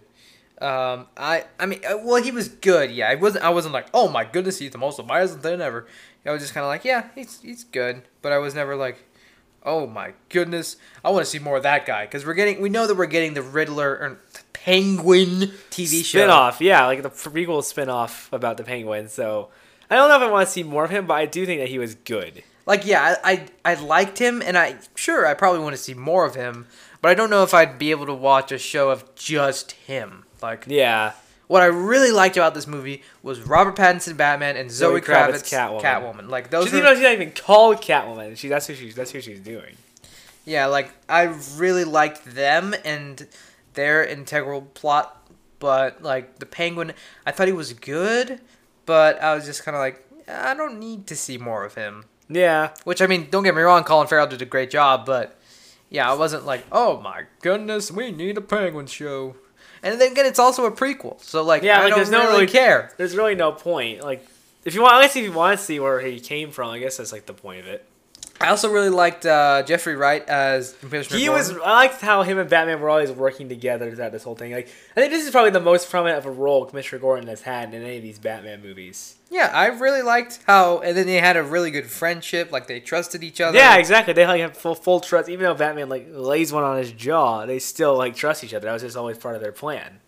[0.62, 2.92] Um, I, I mean, uh, well, he was good.
[2.92, 3.44] Yeah, I wasn't.
[3.44, 5.88] I wasn't like, oh my goodness, he's the most amazing thing ever.
[6.26, 8.04] I was just kind of like, yeah, he's he's good.
[8.22, 9.04] But I was never like,
[9.66, 12.62] oh my goodness, I want to see more of that guy because we're getting.
[12.62, 16.20] We know that we're getting the Riddler or the Penguin TV show.
[16.20, 19.10] Spin-off, yeah, like the prequel spin-off about the Penguin.
[19.10, 19.50] So
[19.90, 21.60] I don't know if I want to see more of him, but I do think
[21.62, 22.44] that he was good.
[22.66, 25.94] Like, yeah, I, I I liked him, and I sure I probably want to see
[25.94, 26.68] more of him.
[27.02, 30.26] But I don't know if I'd be able to watch a show of just him.
[30.42, 31.14] Like, Yeah,
[31.48, 35.44] What I really liked about this movie was Robert Pattinson Batman and Zoe, Zoe Kravitz,
[35.44, 35.82] Kravitz, Catwoman.
[35.82, 36.30] Catwoman.
[36.30, 38.38] Like those she's are, even, she's not even called Catwoman.
[38.38, 39.76] She that's who she's that's who she's doing.
[40.46, 41.24] yeah, like I
[41.58, 43.28] really liked them and
[43.74, 45.22] their integral plot.
[45.60, 46.94] But like the Penguin,
[47.26, 48.42] I thought he was good,
[48.86, 52.06] but I was just kind of like, I don't need to see more of him.
[52.28, 55.40] Yeah, Which I mean, don't get me wrong, Colin Farrell did a great job, but
[55.90, 59.36] yeah, I wasn't like, oh my goodness, we need a Penguin show.
[59.86, 62.22] And then again, it's also a prequel, so like, Yeah, I like, don't there's no
[62.24, 62.92] really really- care.
[62.98, 64.02] there's really no point.
[64.02, 64.26] Like
[64.66, 66.80] if you want, I guess if you want to see where he came from, I
[66.80, 67.86] guess that's like the point of it.
[68.42, 71.56] I also really liked uh, Jeffrey Wright as Commissioner He Gordon.
[71.56, 71.64] was.
[71.64, 74.52] I liked how him and Batman were always working together throughout this whole thing.
[74.52, 77.44] Like, I think this is probably the most prominent of a role Commissioner Gordon has
[77.44, 79.16] had in any of these Batman movies.
[79.32, 82.52] Yeah, I really liked how, and then they had a really good friendship.
[82.52, 83.58] Like they trusted each other.
[83.58, 84.14] Yeah, exactly.
[84.14, 85.30] They like have full full trust.
[85.30, 88.66] Even though Batman like lays one on his jaw, they still like trust each other.
[88.66, 90.00] That was just always part of their plan.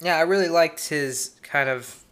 [0.00, 0.16] yeah.
[0.16, 2.02] I really liked his kind of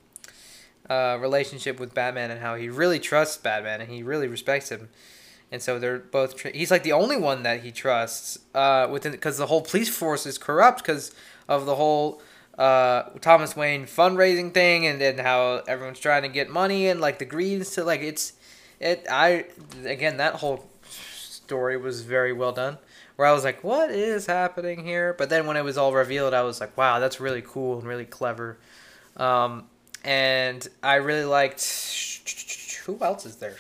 [0.91, 4.91] uh, relationship with Batman and how he really trusts Batman and he really respects him.
[5.55, 6.36] And so they're both.
[6.36, 9.88] Tr- he's like the only one that he trusts uh, within because the whole police
[9.88, 11.14] force is corrupt because
[11.48, 12.20] of the whole
[12.59, 17.20] uh, Thomas Wayne fundraising thing and, and how everyone's trying to get money and like
[17.20, 17.86] the greens stuff.
[17.86, 18.32] Like it's
[18.80, 19.07] it.
[19.09, 19.44] I
[19.84, 22.78] again that whole story was very well done.
[23.14, 25.14] Where I was like, what is happening here?
[25.16, 27.86] But then when it was all revealed, I was like, wow, that's really cool and
[27.86, 28.59] really clever.
[29.16, 29.66] Um,
[30.02, 31.62] and I really liked.
[32.86, 33.55] Who else is there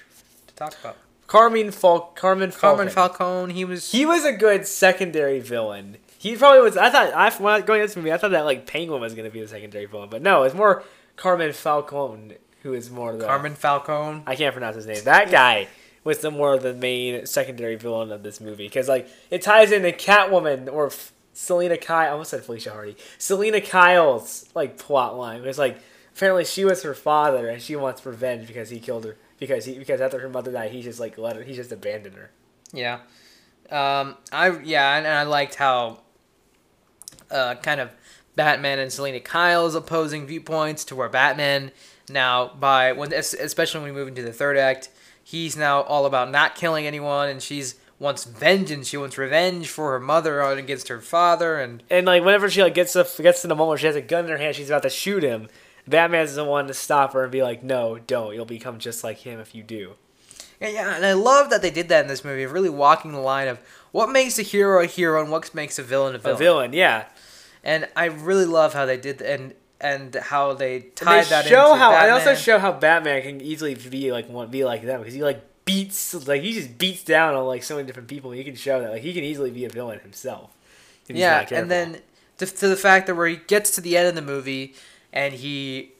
[0.48, 0.96] to talk about?
[1.34, 3.16] Carmine Fal Carmen Carmen Falcon.
[3.16, 3.54] Falcone.
[3.54, 3.90] He was.
[3.90, 5.96] He was a good secondary villain.
[6.16, 6.76] He probably was.
[6.76, 9.00] I thought I when I was going into this movie, I thought that like Penguin
[9.00, 10.84] was gonna be the secondary villain, but no, it's more
[11.16, 14.22] Carmen Falcone who is more of the Carmen Falcone.
[14.28, 15.02] I can't pronounce his name.
[15.04, 15.66] That guy
[16.04, 19.72] was the more of the main secondary villain of this movie because like it ties
[19.72, 22.08] into Catwoman or F- Selina Kyle.
[22.08, 22.96] I almost said Felicia Hardy.
[23.18, 25.44] Selina Kyle's like plot line.
[25.44, 25.78] It's like
[26.14, 29.16] apparently she was her father and she wants revenge because he killed her
[29.46, 32.16] because he because after her mother died he just like let her he just abandoned
[32.16, 32.30] her.
[32.72, 33.00] Yeah.
[33.70, 36.00] Um, I yeah, and, and I liked how
[37.30, 37.90] uh, kind of
[38.36, 41.72] Batman and Selina Kyle's opposing viewpoints to where Batman
[42.08, 44.90] now by when especially when we move into the third act,
[45.22, 48.88] he's now all about not killing anyone, and she's wants vengeance.
[48.88, 52.74] She wants revenge for her mother against her father, and And like whenever she like
[52.74, 54.70] gets to, gets to the moment where she has a gun in her hand, she's
[54.70, 55.48] about to shoot him.
[55.86, 58.34] Batman's the one to stop her and be like, "No, don't.
[58.34, 59.92] You'll become just like him if you do."
[60.60, 63.12] Yeah, yeah, and I love that they did that in this movie, of really walking
[63.12, 63.58] the line of
[63.92, 66.34] what makes a hero a hero and what makes a villain a villain.
[66.36, 66.72] A villain.
[66.72, 67.04] yeah.
[67.62, 71.46] And I really love how they did and and how they And tied they that
[71.46, 72.02] show into how Batman.
[72.04, 75.42] and also show how Batman can easily be like be like them because he like
[75.64, 78.30] beats like he just beats down on like so many different people.
[78.30, 80.50] He can show that like he can easily be a villain himself.
[81.08, 81.98] yeah, and then
[82.38, 84.74] to, to the fact that where he gets to the end of the movie
[85.14, 85.92] and he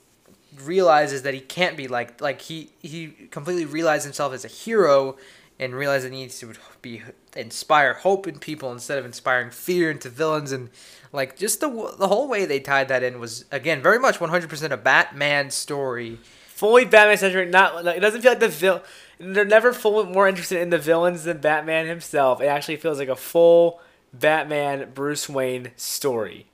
[0.62, 5.17] realizes that he can't be like like he he completely realized himself as a hero
[5.59, 6.53] and realized that he needs to
[6.83, 7.03] be
[7.35, 10.69] inspire hope in people instead of inspiring fear into villains and
[11.12, 14.71] like just the the whole way they tied that in was again very much 100%
[14.71, 16.19] a Batman story.
[16.49, 17.51] fully Batman centric.
[17.51, 18.83] Not like, it doesn't feel like the villain.
[19.19, 22.41] They're never full more interested in the villains than Batman himself.
[22.41, 23.81] It actually feels like a full
[24.12, 26.47] Batman Bruce Wayne story.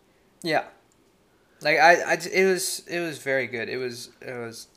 [0.43, 0.65] Yeah.
[1.63, 3.69] Like I, I it was it was very good.
[3.69, 4.69] It was it was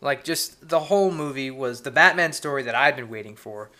[0.00, 3.70] like just the whole movie was the Batman story that I've been waiting for.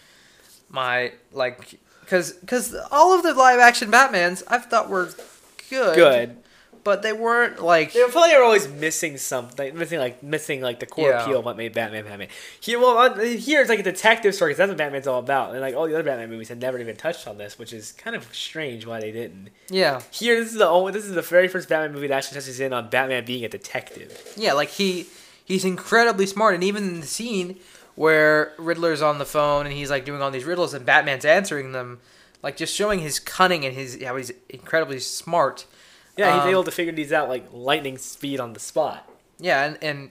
[0.69, 5.11] My like cuz cuz all of the live action Batmans I've thought were
[5.69, 5.95] good.
[5.97, 6.37] Good.
[6.87, 10.61] But they weren't like They feel like they were always missing something, missing like missing
[10.61, 11.22] like the core Yeah.
[11.24, 12.28] appeal of what made Batman Batman.
[12.61, 15.51] Here, well, uh, here it's like a detective story because that's what Batman's all about,
[15.51, 17.91] and like all the other Batman movies had never even touched on this, which is
[17.93, 19.49] kind of strange why they didn't.
[19.68, 20.01] yeah.
[20.12, 22.61] Here, this is the only, this is the very first Batman movie that actually touches
[22.61, 24.32] in on Batman being a detective.
[24.37, 25.07] Yeah, like he
[25.45, 27.59] he's incredibly smart and even in the scene
[27.97, 31.72] where Riddler's on the phone and he's like doing all these riddles and Batman's answering
[31.72, 31.99] them,
[32.45, 35.64] like just showing his cunning and his how he's incredibly smart.
[36.17, 39.09] Yeah, he's Um, able to figure these out like lightning speed on the spot.
[39.39, 40.11] Yeah, and and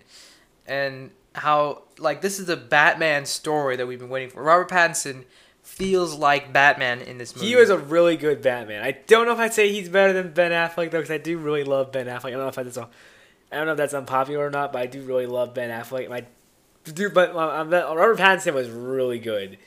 [0.67, 4.43] and how like this is the Batman story that we've been waiting for.
[4.43, 5.23] Robert Pattinson
[5.63, 7.47] feels like Batman in this movie.
[7.47, 8.83] He was a really good Batman.
[8.83, 11.37] I don't know if I'd say he's better than Ben Affleck though, because I do
[11.39, 12.27] really love Ben Affleck.
[12.27, 12.87] I don't know if that's a,
[13.51, 16.07] I don't know if that's unpopular or not, but I do really love Ben Affleck.
[16.07, 16.23] My,
[16.83, 19.57] do but Robert Pattinson was really good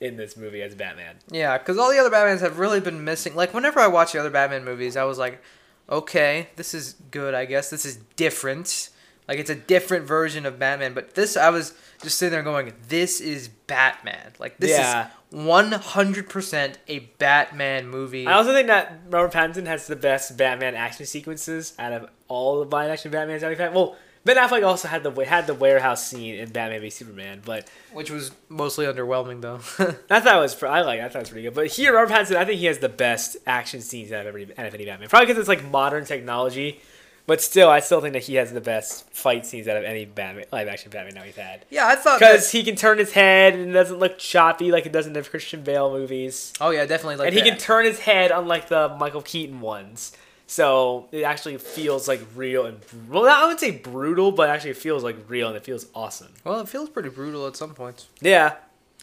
[0.00, 1.16] in this movie as Batman.
[1.30, 3.34] Yeah, because all the other Batmans have really been missing.
[3.34, 5.42] Like whenever I watch the other Batman movies, I was like,
[5.88, 7.34] okay, this is good.
[7.34, 8.90] I guess this is different.
[9.28, 10.94] Like it's a different version of Batman.
[10.94, 14.32] But this, I was just sitting there going, this is Batman.
[14.38, 15.06] Like this Yeah.
[15.06, 18.26] is one hundred percent a Batman movie.
[18.26, 22.64] I also think that Robert Pattinson has the best Batman action sequences out of all
[22.64, 23.74] the live action Batmans that we've had.
[23.74, 23.96] Well,
[24.26, 28.10] Ben Affleck also had the had the warehouse scene in Batman v Superman, but which
[28.10, 29.60] was mostly underwhelming though.
[30.10, 31.54] I thought it was I like I thought it was pretty good.
[31.54, 34.44] But here, Robert Pattinson, I think he has the best action scenes out of every
[34.58, 35.08] out of any Batman.
[35.08, 36.80] Probably because it's like modern technology,
[37.26, 40.04] but still, I still think that he has the best fight scenes out of any
[40.04, 41.64] Batman live action Batman that we've had.
[41.70, 44.70] yeah, I thought Because that- he can turn his head and it doesn't look choppy
[44.72, 47.16] like it does in the Christian Bale movies, Oh yeah, definitely.
[47.16, 50.12] Like and he can turn his head unlike the Michael Keaton ones.
[50.48, 52.78] So it actually feels like real and
[53.08, 56.32] well, I would say brutal, but actually it feels like real and it feels awesome.
[56.44, 58.06] Well, it feels pretty brutal at some points.
[58.20, 58.54] Yeah.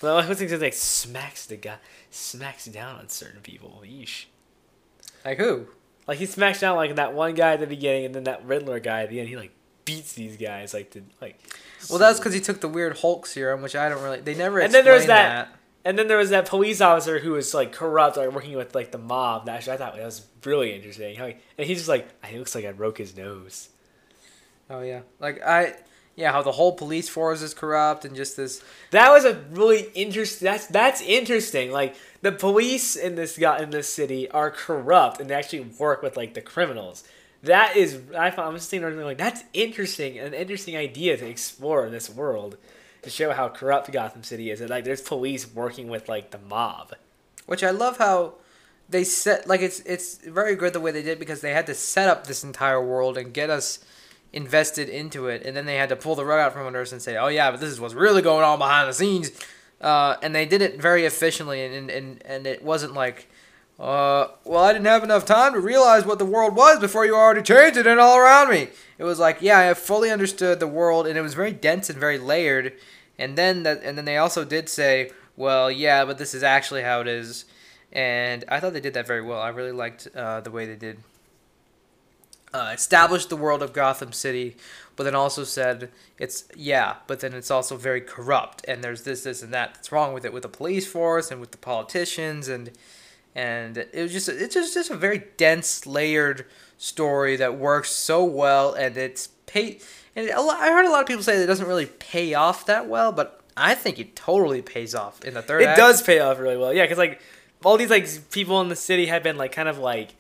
[0.01, 1.75] Well, I was thinking like smacks the guy,
[2.11, 3.81] smacks down on certain people.
[3.85, 4.25] Yeesh.
[5.25, 5.67] Like who?
[6.07, 8.79] Like he smacks down like that one guy at the beginning, and then that Riddler
[8.79, 9.29] guy at the end.
[9.29, 9.51] He like
[9.85, 11.39] beats these guys like to like.
[11.89, 14.21] Well, that's because he took the weird Hulk serum, which I don't really.
[14.21, 14.59] They never.
[14.59, 15.55] And then there's explained that-
[15.86, 18.91] And then there was that police officer who was like corrupt, like working with like
[18.91, 19.45] the mob.
[19.45, 21.15] That I thought that was really interesting.
[21.15, 23.69] How he, and he's just like, ah, it looks like I broke his nose.
[24.69, 25.75] Oh yeah, like I,
[26.15, 28.63] yeah, how the whole police force is corrupt and just this.
[28.91, 30.45] That was a really interesting.
[30.45, 31.71] That's that's interesting.
[31.71, 36.15] Like the police in this in this city are corrupt and they actually work with
[36.15, 37.03] like the criminals.
[37.43, 41.86] That is, I found I'm just thinking like that's interesting, an interesting idea to explore
[41.86, 42.55] in this world,
[43.03, 44.61] to show how corrupt Gotham City is.
[44.61, 46.93] And like there's police working with like the mob.
[47.45, 48.35] Which I love how
[48.89, 51.73] they set like it's it's very good the way they did because they had to
[51.75, 53.79] set up this entire world and get us
[54.31, 56.91] invested into it, and then they had to pull the rug out from under us
[56.91, 59.31] and say, "Oh yeah, but this is what's really going on behind the scenes,"
[59.81, 63.27] uh, and they did it very efficiently, and and and it wasn't like
[63.79, 67.15] Uh, well, I didn't have enough time to realize what the world was before you
[67.15, 68.69] already changed it and all around me.
[69.03, 71.99] It was like, yeah, I fully understood the world, and it was very dense and
[71.99, 72.71] very layered.
[73.19, 76.83] And then that, and then they also did say, well, yeah, but this is actually
[76.83, 77.43] how it is.
[77.91, 79.41] And I thought they did that very well.
[79.41, 80.99] I really liked uh, the way they did.
[82.53, 84.55] Uh, established the world of Gotham City,
[84.95, 89.23] but then also said it's yeah, but then it's also very corrupt, and there's this,
[89.23, 92.47] this, and that that's wrong with it, with the police force and with the politicians,
[92.47, 92.71] and
[93.35, 96.45] and it was just it's just just a very dense, layered
[96.84, 99.79] story that works so well, and it's pay.
[100.15, 102.88] And I heard a lot of people say that it doesn't really pay off that
[102.88, 105.61] well, but I think it totally pays off in the third.
[105.61, 105.77] It act.
[105.77, 106.73] does pay off really well.
[106.73, 107.21] Yeah, because like
[107.63, 110.15] all these like people in the city have been like kind of like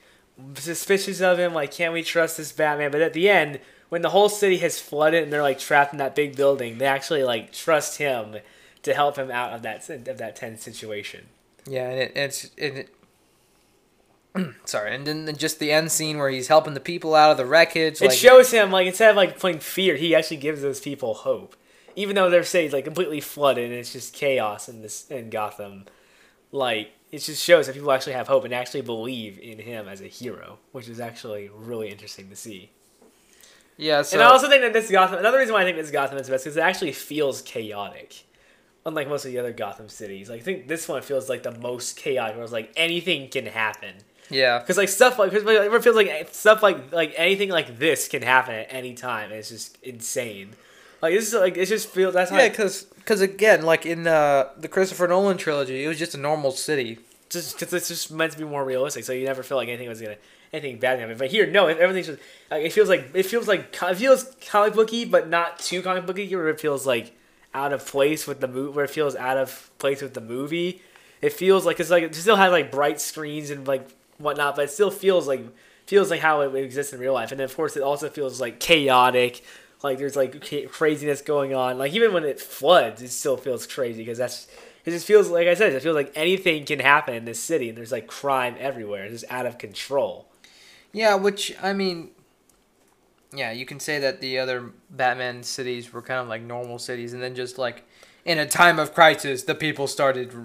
[0.55, 1.53] suspicious of him.
[1.53, 2.91] Like, can we trust this Batman?
[2.91, 3.59] But at the end,
[3.89, 6.85] when the whole city has flooded and they're like trapped in that big building, they
[6.85, 8.37] actually like trust him
[8.83, 11.25] to help him out of that of that tense situation.
[11.67, 12.95] Yeah, and it, it's and it,
[14.65, 17.45] sorry, and then just the end scene where he's helping the people out of the
[17.45, 18.01] wreckage.
[18.01, 21.13] It like, shows him like instead of like playing fear, he actually gives those people
[21.13, 21.55] hope,
[21.95, 25.85] even though they're say like completely flooded and it's just chaos in this in Gotham.
[26.51, 30.01] Like it just shows that people actually have hope and actually believe in him as
[30.01, 32.71] a hero, which is actually really interesting to see.
[33.77, 34.01] yeah.
[34.01, 35.19] So and I also think that this Gotham.
[35.19, 38.23] Another reason why I think this Gotham is best is it actually feels chaotic,
[38.83, 40.27] unlike most of the other Gotham cities.
[40.27, 42.35] Like, I think this one feels like the most chaotic.
[42.35, 43.93] Where it's like anything can happen.
[44.33, 48.21] Yeah, Because like stuff like it feels like stuff like like anything like this can
[48.21, 49.31] happen at any time.
[49.31, 50.51] It's just insane.
[51.01, 54.49] Like this is like it just feels that's how yeah, because again, like in uh,
[54.57, 56.99] the Christopher Nolan trilogy, it was just a normal city.
[57.29, 59.03] just because it's just meant to be more realistic.
[59.03, 60.15] So you never feel like anything was gonna
[60.53, 61.17] anything bad happen.
[61.17, 62.19] But here, no, everything's just
[62.49, 66.05] like it feels like it feels like it feels comic booky, but not too comic
[66.05, 66.33] booky.
[66.33, 67.11] Where it feels like
[67.53, 70.81] out of place with the movie, where it feels out of place with the movie.
[71.21, 73.87] It feels like it's like it still has like bright screens and like
[74.17, 75.45] whatnot, but it still feels like
[75.85, 77.31] feels like how it exists in real life.
[77.31, 79.43] And then of course, it also feels like chaotic.
[79.83, 81.77] Like there's like craziness going on.
[81.77, 84.47] Like even when it floods, it still feels crazy because that's
[84.85, 87.69] it just feels like I said, it feels like anything can happen in this city,
[87.69, 89.05] and there's like crime everywhere.
[89.05, 90.27] It's just out of control.
[90.91, 92.09] Yeah, which I mean,
[93.33, 97.13] yeah, you can say that the other Batman cities were kind of like normal cities,
[97.13, 97.85] and then just like
[98.25, 100.41] in a time of crisis, the people started r-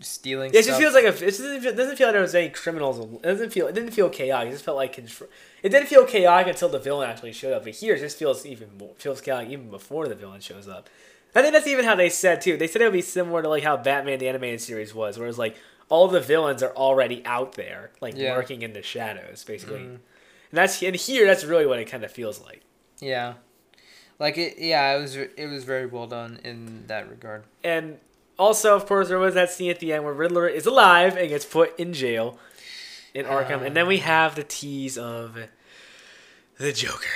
[0.00, 0.50] stealing.
[0.50, 0.78] It just stuff.
[0.80, 2.98] feels like a, it doesn't feel, it doesn't feel like there was any criminals.
[2.98, 4.48] It doesn't feel it didn't feel chaotic.
[4.48, 5.30] It just felt like control.
[5.62, 7.64] It didn't feel chaotic until the villain actually showed up.
[7.64, 10.88] But here, it just feels even more feels chaotic even before the villain shows up.
[11.34, 12.56] I think that's even how they said too.
[12.56, 15.28] They said it would be similar to like how Batman the animated series was, where
[15.28, 15.56] it's like
[15.88, 18.34] all the villains are already out there, like Yeah.
[18.34, 19.78] lurking in the shadows, basically.
[19.80, 19.98] Mhm.
[20.50, 22.62] And that's and here that's really what it kind of feels like.
[23.00, 23.34] yeah,
[24.20, 24.58] like it.
[24.58, 27.44] Yeah, it was it was very well done in that regard.
[27.64, 27.98] And
[28.38, 31.28] also, of course, there was that scene at the end where Riddler is alive and
[31.28, 32.38] gets put in jail
[33.12, 34.04] in Arkham, and then we uh.
[34.04, 35.36] have the tease of
[36.58, 37.08] the Joker.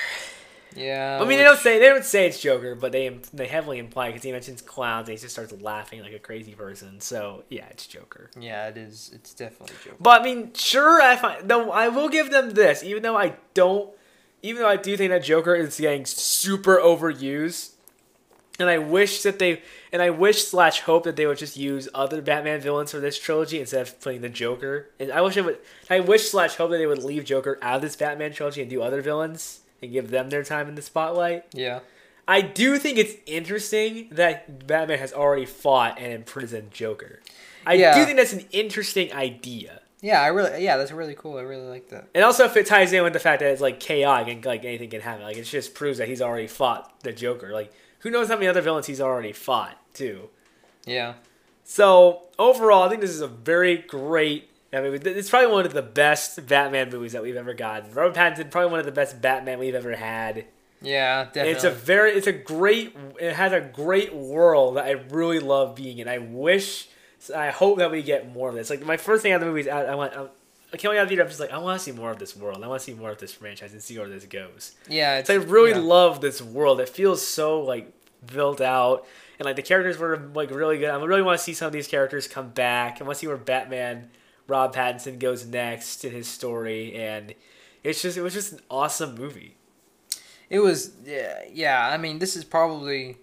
[0.76, 3.78] Yeah, I mean, they don't say they don't say it's Joker, but they they heavily
[3.78, 7.00] imply because he mentions clowns and he just starts laughing like a crazy person.
[7.00, 8.30] So yeah, it's Joker.
[8.38, 9.10] Yeah, it is.
[9.14, 9.96] It's definitely Joker.
[10.00, 13.36] But I mean, sure, I find though I will give them this, even though I
[13.54, 13.94] don't,
[14.44, 17.70] even though I do think that Joker is getting super overused,
[18.58, 21.88] and I wish that they and I wish slash hope that they would just use
[21.94, 24.90] other Batman villains for this trilogy instead of putting the Joker.
[25.00, 25.58] And I wish it would.
[25.88, 28.70] I wish slash hope that they would leave Joker out of this Batman trilogy and
[28.70, 31.46] do other villains and give them their time in the spotlight.
[31.52, 31.80] Yeah.
[32.28, 37.20] I do think it's interesting that Batman has already fought and imprisoned Joker.
[37.66, 37.94] I Yeah.
[37.98, 39.80] do think that's an interesting idea.
[40.04, 40.62] Yeah, I really.
[40.62, 41.38] Yeah, that's really cool.
[41.38, 42.08] I really like that.
[42.14, 44.62] And also, if it ties in with the fact that it's like chaotic and like
[44.62, 47.52] anything can happen, like it just proves that he's already fought the Joker.
[47.52, 50.28] Like, who knows how many other villains he's already fought too.
[50.84, 51.14] Yeah.
[51.64, 54.50] So overall, I think this is a very great.
[54.74, 57.90] I mean, it's probably one of the best Batman movies that we've ever gotten.
[57.94, 60.44] Robert Pattinson, probably one of the best Batman we've ever had.
[60.82, 61.52] Yeah, definitely.
[61.52, 65.76] It's a very, it's a great, it has a great world that I really love
[65.76, 66.08] being in.
[66.08, 66.88] I wish,
[67.30, 68.70] I hope that we get more of this.
[68.70, 70.98] Like my first thing out of the movie is I, I want, I can't wait
[70.98, 71.22] out of the theater.
[71.22, 72.62] I'm just like, I want to see more of this world.
[72.62, 74.72] I want to see more of this franchise and see where this goes.
[74.88, 75.78] yeah, it's, So I really yeah.
[75.78, 76.80] love this world.
[76.80, 77.92] It feels so like
[78.26, 79.06] built out,
[79.38, 80.90] and like the characters were like really good.
[80.90, 83.00] I really want to see some of these characters come back.
[83.00, 84.10] I want to see where Batman,
[84.46, 87.34] Rob Pattinson goes next in his story, and
[87.82, 89.56] it's just it was just an awesome movie.
[90.50, 91.88] It was yeah, yeah.
[91.88, 93.18] I mean, this is probably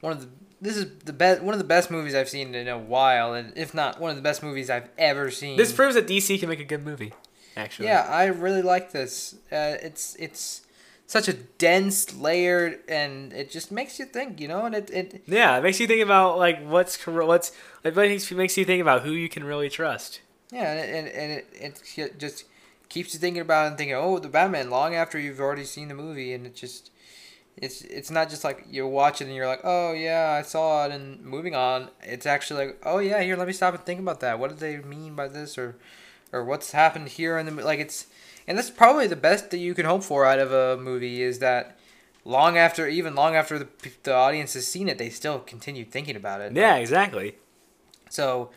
[0.00, 0.28] one of the
[0.60, 3.52] this is the best one of the best movies I've seen in a while, and
[3.56, 5.56] if not one of the best movies I've ever seen.
[5.56, 7.12] This proves that DC can make a good movie.
[7.56, 9.34] Actually, yeah, I really like this.
[9.52, 10.62] Uh, it's it's
[11.06, 14.64] such a dense, layered, and it just makes you think, you know.
[14.64, 15.58] And it, it yeah.
[15.58, 17.52] It makes you think about like what's what's
[17.84, 20.20] like it makes, it makes you think about who you can really trust.
[20.50, 22.44] Yeah, and, and, and it, it it just
[22.88, 25.88] keeps you thinking about it and thinking, oh, the Batman, long after you've already seen
[25.88, 26.90] the movie, and it just,
[27.56, 30.86] it's it's not just like you watch it and you're like, oh yeah, I saw
[30.86, 31.90] it, and moving on.
[32.02, 34.38] It's actually like, oh yeah, here, let me stop and think about that.
[34.38, 35.76] What did they mean by this, or,
[36.32, 38.06] or what's happened here in the like it's,
[38.46, 41.38] and that's probably the best that you can hope for out of a movie is
[41.40, 41.78] that.
[42.26, 43.68] Long after, even long after the,
[44.04, 46.56] the audience has seen it, they still continue thinking about it.
[46.56, 47.34] Yeah, exactly.
[48.08, 48.48] So,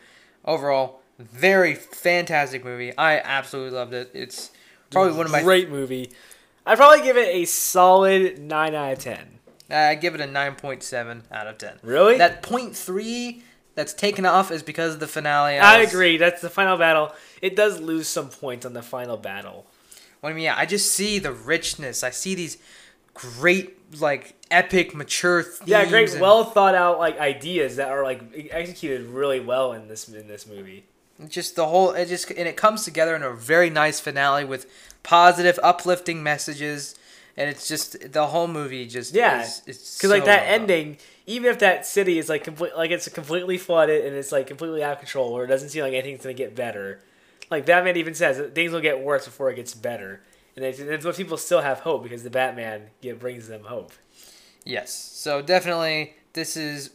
[0.46, 2.96] overall, very fantastic movie.
[2.96, 4.10] I absolutely loved it.
[4.14, 4.52] It's
[4.90, 5.42] probably one of my.
[5.42, 6.12] great movie.
[6.68, 9.38] I'd probably give it a solid nine out of ten.
[9.70, 11.78] Uh, I give it a nine point seven out of ten.
[11.82, 12.18] Really?
[12.18, 13.42] That point three
[13.74, 15.58] that's taken off is because of the finale.
[15.58, 16.16] I was- agree.
[16.16, 17.12] That's the final battle.
[17.40, 19.66] It does lose some points on the final battle.
[20.20, 22.02] What I mean, yeah, I just see the richness.
[22.02, 22.58] I see these
[23.14, 25.68] great, like, epic, mature themes.
[25.68, 29.88] Yeah, great, and well thought out like ideas that are like executed really well in
[29.88, 30.84] this in this movie.
[31.26, 34.70] Just the whole, it just and it comes together in a very nice finale with
[35.02, 36.94] positive, uplifting messages,
[37.36, 41.86] and it's just the whole movie just Yeah, Because like that ending, even if that
[41.86, 45.30] city is like complete, like it's completely flooded and it's like completely out of control,
[45.32, 47.00] or it doesn't seem like anything's gonna get better.
[47.50, 50.20] Like Batman even says, that things will get worse before it gets better,
[50.54, 53.92] and it's, it's what people still have hope because the Batman get, brings them hope.
[54.64, 54.92] Yes.
[54.92, 56.90] So definitely, this is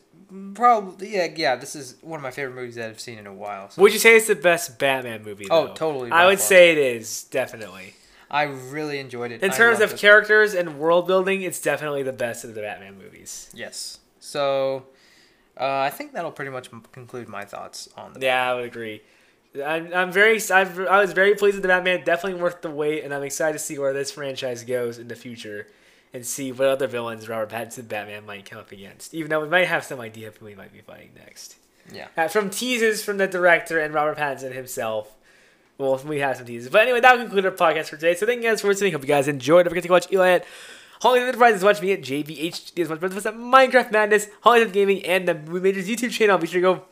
[0.53, 1.55] probably yeah yeah.
[1.55, 3.69] This is one of my favorite movies that I've seen in a while.
[3.69, 5.47] So Would you say it's the best Batman movie?
[5.49, 6.47] Oh, totally, I would far.
[6.47, 7.95] say it is definitely.
[8.29, 9.43] I really enjoyed it.
[9.43, 12.97] In I terms of characters and world building, it's definitely the best of the Batman
[12.97, 13.51] movies.
[13.53, 13.99] Yes.
[14.19, 14.87] So,
[15.55, 18.21] uh, I think that'll pretty much conclude my thoughts on the.
[18.21, 19.03] Yeah, I would agree.
[19.63, 22.03] I'm, I'm very I've, I was very pleased with the Batman.
[22.03, 25.15] Definitely worth the wait, and I'm excited to see where this franchise goes in the
[25.15, 25.67] future,
[26.13, 29.13] and see what other villains Robert Pattinson Batman might come up against.
[29.13, 31.55] Even though we might have some idea of who we might be fighting next.
[31.91, 32.07] Yeah.
[32.15, 35.15] Uh, from teases from the director and Robert Pattinson himself.
[35.77, 36.69] Well, we have some teases.
[36.69, 38.13] But anyway, that will conclude our podcast for today.
[38.13, 38.93] So thank you guys for listening.
[38.93, 39.65] Hope you guys enjoyed.
[39.65, 40.45] Don't forget to watch Eli at
[41.01, 41.63] Hollywood Enterprises.
[41.63, 45.71] Watch me at JVHD as much as at Minecraft Madness, Hollywood Gaming, and the Movie
[45.71, 46.37] Majors YouTube channel.
[46.37, 46.85] Be sure to go.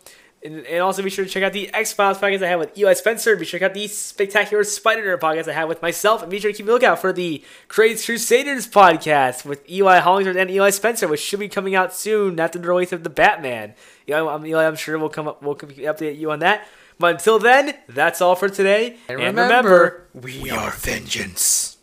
[0.43, 2.75] And, and also be sure to check out the X Files podcast I have with
[2.75, 3.35] Eli Spencer.
[3.35, 6.23] Be sure to check out the Spectacular Spider Nerd podcast I have with myself.
[6.23, 10.37] And be sure to keep a lookout for the Crazy Crusaders podcast with Eli Hollingsworth
[10.37, 13.75] and Eli Spencer, which should be coming out soon after the release of the Batman.
[14.09, 16.67] Eli, I'm, Eli, I'm sure we'll come up, we'll update you on that.
[16.97, 18.97] But until then, that's all for today.
[19.09, 21.77] And And remember, remember we are vengeance.